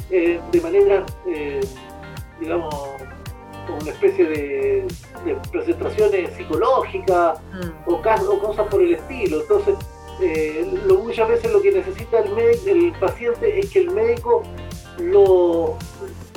eh, 0.09 0.39
de 0.51 0.61
manera, 0.61 1.05
eh, 1.27 1.61
digamos, 2.39 2.73
como 3.65 3.77
una 3.79 3.91
especie 3.91 4.25
de, 4.25 4.85
presentaciones 5.51 6.33
psicológicas 6.35 7.39
mm. 7.53 7.89
o, 7.89 8.01
cosas 8.41 8.67
por 8.67 8.81
el 8.81 8.93
estilo. 8.93 9.41
Entonces, 9.41 9.75
eh, 10.21 10.67
lo, 10.85 10.99
muchas 10.99 11.29
veces 11.29 11.51
lo 11.51 11.61
que 11.61 11.71
necesita 11.71 12.19
el, 12.19 12.35
médico, 12.35 12.63
el 12.67 12.91
paciente 12.99 13.59
es 13.59 13.69
que 13.71 13.79
el 13.79 13.91
médico 13.91 14.43
lo, 14.99 15.77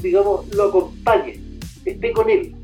digamos, 0.01 0.47
lo 0.55 0.65
acompañe, 0.65 1.41
esté 1.85 2.13
con 2.13 2.31
él, 2.31 2.55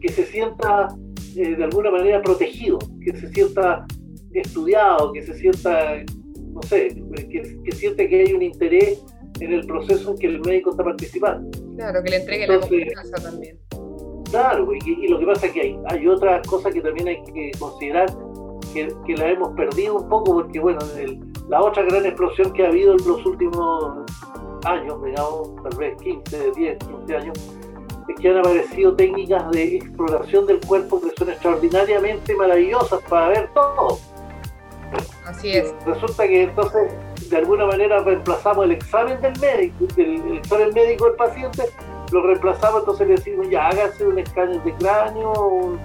que 0.00 0.08
se 0.10 0.26
sienta 0.26 0.88
de 1.34 1.64
alguna 1.64 1.90
manera 1.90 2.22
protegido, 2.22 2.78
que 3.02 3.16
se 3.16 3.32
sienta 3.32 3.86
estudiado, 4.32 5.12
que 5.12 5.22
se 5.22 5.34
sienta, 5.34 6.04
no 6.52 6.62
sé, 6.62 6.94
que, 7.16 7.56
que 7.64 7.72
siente 7.72 8.08
que 8.08 8.20
hay 8.20 8.32
un 8.34 8.42
interés 8.42 9.02
en 9.44 9.52
el 9.52 9.66
proceso 9.66 10.12
en 10.12 10.18
que 10.18 10.26
el 10.26 10.40
médico 10.40 10.70
está 10.70 10.84
participando. 10.84 11.50
Claro, 11.76 12.02
que 12.02 12.10
le 12.10 12.16
entregue 12.16 12.46
la 12.46 12.60
confianza 12.60 13.16
también. 13.22 13.58
Claro, 14.30 14.68
y, 14.74 15.08
lo 15.08 15.18
que 15.18 15.26
pasa 15.26 15.46
es 15.46 15.52
que 15.52 15.60
hay, 15.60 15.78
hay 15.86 16.08
otras 16.08 16.46
cosas 16.48 16.72
que 16.72 16.80
también 16.80 17.08
hay 17.08 17.22
que 17.22 17.52
considerar 17.58 18.06
que, 18.72 18.92
que 19.06 19.16
la 19.16 19.30
hemos 19.30 19.54
perdido 19.54 19.96
un 19.96 20.08
poco, 20.08 20.34
porque 20.34 20.58
bueno, 20.58 20.80
la 21.48 21.62
otra 21.62 21.82
gran 21.84 22.04
explosión 22.06 22.52
que 22.52 22.64
ha 22.64 22.68
habido 22.68 22.92
en 22.92 23.06
los 23.06 23.24
últimos 23.24 24.04
años, 24.64 25.02
digamos, 25.04 25.54
tal 25.62 25.78
vez 25.78 25.96
15, 26.02 26.52
10, 26.56 26.78
15 26.78 27.16
años, 27.16 27.38
es 28.08 28.20
que 28.20 28.28
han 28.28 28.38
aparecido 28.38 28.94
técnicas 28.96 29.50
de 29.50 29.76
exploración 29.76 30.46
del 30.46 30.60
cuerpo 30.60 31.00
que 31.00 31.10
son 31.16 31.30
extraordinariamente 31.30 32.34
maravillosas 32.34 33.00
para 33.08 33.28
ver 33.28 33.50
todo. 33.54 33.98
Así 35.24 35.50
es. 35.50 35.74
Resulta 35.86 36.26
que 36.26 36.42
entonces 36.42 36.92
de 37.34 37.40
alguna 37.40 37.66
manera 37.66 37.98
reemplazamos 37.98 38.64
el 38.64 38.70
examen 38.70 39.20
del 39.20 39.36
médico, 39.40 39.86
el, 39.96 40.36
examen 40.36 40.72
médico 40.72 41.06
del 41.06 41.16
paciente, 41.16 41.64
lo 42.12 42.22
reemplazamos, 42.22 42.82
entonces 42.82 43.08
le 43.08 43.14
decimos 43.16 43.50
ya 43.50 43.66
hágase 43.66 44.06
un 44.06 44.20
escáner 44.20 44.62
de 44.62 44.72
cráneo, 44.74 45.76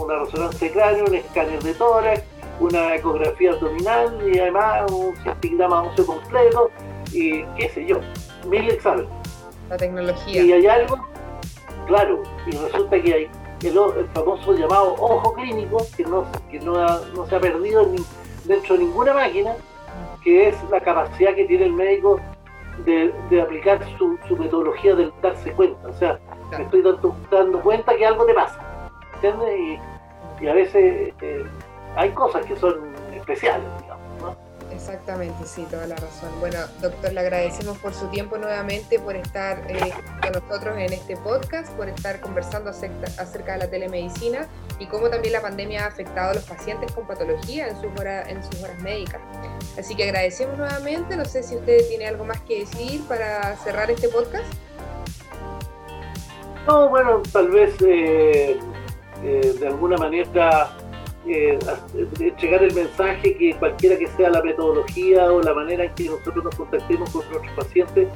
una 0.00 0.18
resonancia 0.18 0.66
de 0.66 0.74
cráneo, 0.74 1.04
un 1.04 1.14
escáner 1.14 1.62
de 1.62 1.74
tórax, 1.74 2.22
una 2.58 2.96
ecografía 2.96 3.52
abdominal 3.52 4.20
y 4.26 4.40
además 4.40 4.90
un 4.90 5.14
cistigrama 5.18 5.84
óseo 5.84 6.06
completo 6.06 6.72
y 7.12 7.44
qué 7.56 7.68
sé 7.68 7.86
yo, 7.86 8.00
mil 8.48 8.68
exámenes. 8.68 9.08
La 9.70 9.76
tecnología. 9.76 10.42
Y 10.42 10.52
hay 10.54 10.66
algo, 10.66 11.06
claro, 11.86 12.24
y 12.48 12.50
resulta 12.50 13.00
que 13.00 13.14
hay 13.14 13.30
el, 13.62 14.08
famoso 14.12 14.54
llamado 14.54 14.94
ojo 14.98 15.34
clínico 15.34 15.86
que 15.96 16.02
no, 16.02 16.26
que 16.50 16.58
no, 16.58 16.74
no 17.14 17.26
se 17.28 17.36
ha 17.36 17.40
perdido 17.40 17.86
ni 17.86 17.98
dentro 18.48 18.76
de 18.76 18.84
ninguna 18.84 19.14
máquina, 19.14 19.54
que 20.24 20.48
es 20.48 20.56
la 20.70 20.80
capacidad 20.80 21.34
que 21.34 21.44
tiene 21.44 21.66
el 21.66 21.72
médico 21.74 22.18
de, 22.84 23.12
aplicar 23.40 23.78
su, 23.98 24.18
metodología 24.36 24.94
de 24.94 25.12
darse 25.22 25.52
cuenta. 25.52 25.88
O 25.88 25.92
sea, 25.92 26.18
me 26.56 26.64
estoy 26.64 26.82
dando, 26.82 27.60
cuenta 27.62 27.94
que 27.94 28.06
algo 28.06 28.24
te 28.24 28.34
pasa. 28.34 28.58
¿Entiendes? 29.14 29.80
Y, 30.40 30.46
a 30.46 30.54
veces 30.54 31.12
eh, 31.20 31.44
hay 31.96 32.10
cosas 32.10 32.46
que 32.46 32.56
son 32.56 32.94
especiales. 33.14 33.66
Exactamente, 34.78 35.44
sí, 35.44 35.66
toda 35.68 35.88
la 35.88 35.96
razón. 35.96 36.30
Bueno, 36.38 36.60
doctor, 36.80 37.12
le 37.12 37.18
agradecemos 37.18 37.76
por 37.78 37.92
su 37.92 38.06
tiempo 38.06 38.38
nuevamente, 38.38 39.00
por 39.00 39.16
estar 39.16 39.60
eh, 39.68 39.92
con 40.22 40.40
nosotros 40.40 40.78
en 40.78 40.92
este 40.92 41.16
podcast, 41.16 41.72
por 41.72 41.88
estar 41.88 42.20
conversando 42.20 42.70
acerca, 42.70 43.54
de 43.54 43.58
la 43.58 43.68
telemedicina 43.68 44.46
y 44.78 44.86
cómo 44.86 45.10
también 45.10 45.32
la 45.32 45.42
pandemia 45.42 45.84
ha 45.84 45.88
afectado 45.88 46.30
a 46.30 46.34
los 46.34 46.44
pacientes 46.44 46.92
con 46.92 47.08
patología 47.08 47.66
en 47.66 47.74
sus, 47.80 47.90
en 48.04 48.44
sus 48.44 48.62
horas 48.62 48.80
médicas. 48.80 49.20
Así 49.76 49.96
que 49.96 50.04
agradecemos 50.04 50.56
nuevamente. 50.56 51.16
No 51.16 51.24
sé 51.24 51.42
si 51.42 51.56
usted 51.56 51.78
tiene 51.88 52.06
algo 52.06 52.24
más 52.24 52.40
que 52.42 52.60
decir 52.60 53.02
para 53.08 53.56
cerrar 53.56 53.90
este 53.90 54.08
podcast. 54.08 54.46
No, 56.68 56.88
bueno, 56.88 57.20
tal 57.32 57.48
vez 57.48 57.74
eh, 57.84 58.60
eh, 59.24 59.54
de 59.58 59.66
alguna 59.66 59.96
manera 59.96 60.70
eh, 61.26 61.58
entregar 62.20 62.62
el 62.62 62.74
mensaje 62.74 63.36
que 63.36 63.54
cualquiera 63.54 63.98
que 63.98 64.06
sea 64.08 64.30
la 64.30 64.42
metodología 64.42 65.32
o 65.32 65.42
la 65.42 65.52
manera 65.52 65.84
en 65.84 65.94
que 65.94 66.04
nosotros 66.04 66.44
nos 66.44 66.54
contactemos 66.54 67.10
con 67.10 67.22
nuestros 67.30 67.56
pacientes, 67.56 68.08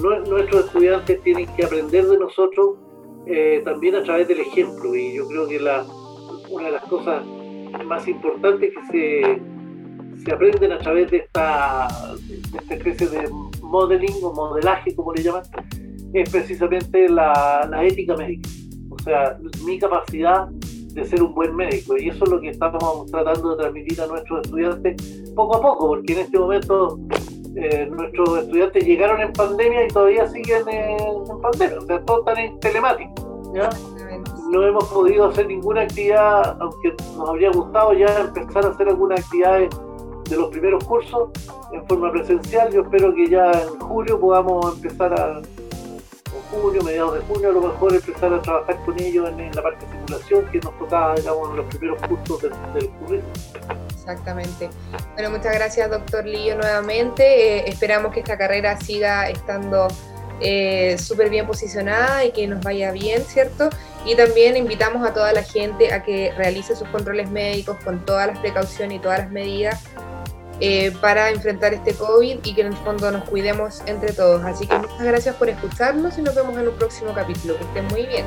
nuestros 0.00 0.66
estudiantes 0.66 1.20
tienen 1.22 1.46
que 1.54 1.64
aprender 1.64 2.06
de 2.06 2.18
nosotros 2.18 2.76
eh, 3.26 3.62
también 3.64 3.96
a 3.96 4.02
través 4.02 4.28
del 4.28 4.40
ejemplo. 4.40 4.94
Y 4.94 5.14
yo 5.16 5.26
creo 5.28 5.48
que 5.48 5.58
la, 5.58 5.84
una 6.50 6.66
de 6.66 6.72
las 6.72 6.84
cosas 6.84 7.24
más 7.84 8.06
importantes 8.08 8.72
que 8.72 8.92
se, 8.92 10.22
se 10.24 10.32
aprenden 10.32 10.72
a 10.72 10.78
través 10.78 11.10
de 11.10 11.18
esta, 11.18 11.88
esta 12.58 12.74
especie 12.74 13.08
de 13.08 13.28
modeling 13.60 14.22
o 14.22 14.32
modelaje, 14.32 14.94
como 14.94 15.12
le 15.12 15.22
llaman, 15.22 15.42
es 16.12 16.30
precisamente 16.30 17.08
la, 17.08 17.66
la 17.68 17.84
ética 17.84 18.16
médica. 18.16 18.48
O 18.88 18.98
sea, 19.02 19.36
mi 19.64 19.78
capacidad 19.78 20.48
de 20.96 21.04
ser 21.04 21.22
un 21.22 21.34
buen 21.34 21.54
médico. 21.54 21.96
Y 21.98 22.08
eso 22.08 22.24
es 22.24 22.30
lo 22.30 22.40
que 22.40 22.48
estamos 22.48 23.06
tratando 23.10 23.50
de 23.50 23.56
transmitir 23.62 24.00
a 24.00 24.06
nuestros 24.06 24.44
estudiantes 24.44 25.22
poco 25.34 25.56
a 25.56 25.60
poco, 25.60 25.88
porque 25.88 26.14
en 26.14 26.18
este 26.20 26.38
momento 26.38 26.98
eh, 27.54 27.86
nuestros 27.90 28.38
estudiantes 28.38 28.84
llegaron 28.84 29.20
en 29.20 29.32
pandemia 29.32 29.84
y 29.84 29.88
todavía 29.88 30.26
siguen 30.26 30.66
en 30.68 31.40
pandemia, 31.42 31.78
o 31.78 31.86
sea, 31.86 32.00
todos 32.04 32.20
están 32.20 32.38
en 32.38 32.58
telemático. 32.60 33.12
No 34.50 34.66
hemos 34.66 34.84
podido 34.84 35.26
hacer 35.26 35.46
ninguna 35.46 35.82
actividad, 35.82 36.56
aunque 36.60 36.94
nos 37.16 37.28
habría 37.28 37.50
gustado 37.50 37.92
ya 37.92 38.20
empezar 38.20 38.64
a 38.64 38.68
hacer 38.68 38.88
algunas 38.88 39.20
actividades 39.20 39.70
de 40.30 40.36
los 40.36 40.48
primeros 40.48 40.84
cursos 40.84 41.30
en 41.72 41.86
forma 41.86 42.10
presencial. 42.10 42.72
Yo 42.72 42.82
espero 42.82 43.14
que 43.14 43.28
ya 43.28 43.50
en 43.50 43.80
julio 43.80 44.18
podamos 44.18 44.76
empezar 44.76 45.12
a, 45.14 45.42
junio, 46.50 46.82
mediados 46.82 47.14
de 47.14 47.20
junio, 47.20 47.50
a 47.50 47.52
lo 47.52 47.60
mejor 47.60 47.94
empezar 47.94 48.32
a 48.32 48.42
trabajar 48.42 48.76
con 48.84 49.00
ellos 49.00 49.28
en, 49.28 49.54
la 49.54 49.62
parte 49.62 49.86
de 49.86 49.92
simulación 49.92 50.46
que 50.50 50.58
nos 50.58 50.78
tocaba, 50.78 51.14
digamos, 51.14 51.50
en 51.50 51.56
los 51.56 51.66
primeros 51.66 52.02
cursos 52.02 52.42
del, 52.42 52.52
del. 53.08 53.22
Exactamente. 53.94 54.70
Bueno, 55.14 55.30
muchas 55.30 55.54
gracias, 55.54 55.90
doctor 55.90 56.24
Lillo, 56.24 56.56
nuevamente. 56.56 57.58
Eh, 57.58 57.64
esperamos 57.68 58.12
que 58.12 58.20
esta 58.20 58.38
carrera 58.38 58.78
siga 58.80 59.28
estando 59.28 59.88
eh, 60.40 60.98
súper 60.98 61.30
bien 61.30 61.46
posicionada 61.46 62.24
y 62.24 62.30
que 62.30 62.46
nos 62.46 62.62
vaya 62.62 62.92
bien, 62.92 63.22
¿cierto? 63.24 63.70
Y 64.04 64.14
también 64.14 64.56
invitamos 64.56 65.06
a 65.06 65.14
toda 65.14 65.32
la 65.32 65.42
gente 65.42 65.92
a 65.92 66.02
que 66.02 66.32
realice 66.36 66.76
sus 66.76 66.86
controles 66.88 67.30
médicos 67.30 67.78
con 67.82 68.04
todas 68.04 68.26
las 68.28 68.38
precauciones 68.38 68.98
y 68.98 69.00
todas 69.00 69.18
las 69.20 69.30
medidas 69.30 69.82
eh, 70.60 70.92
para 71.00 71.30
enfrentar 71.30 71.74
este 71.74 71.94
COVID 71.94 72.38
y 72.42 72.54
que 72.54 72.60
en 72.62 72.68
el 72.68 72.76
fondo 72.76 73.10
nos 73.10 73.28
cuidemos 73.28 73.82
entre 73.86 74.12
todos. 74.12 74.42
Así 74.44 74.66
que 74.66 74.78
muchas 74.78 75.02
gracias 75.02 75.34
por 75.36 75.48
escucharnos 75.48 76.16
y 76.18 76.22
nos 76.22 76.34
vemos 76.34 76.56
en 76.56 76.68
un 76.68 76.74
próximo 76.74 77.12
capítulo. 77.14 77.56
Que 77.58 77.64
estén 77.64 77.86
muy 77.88 78.06
bien. 78.06 78.24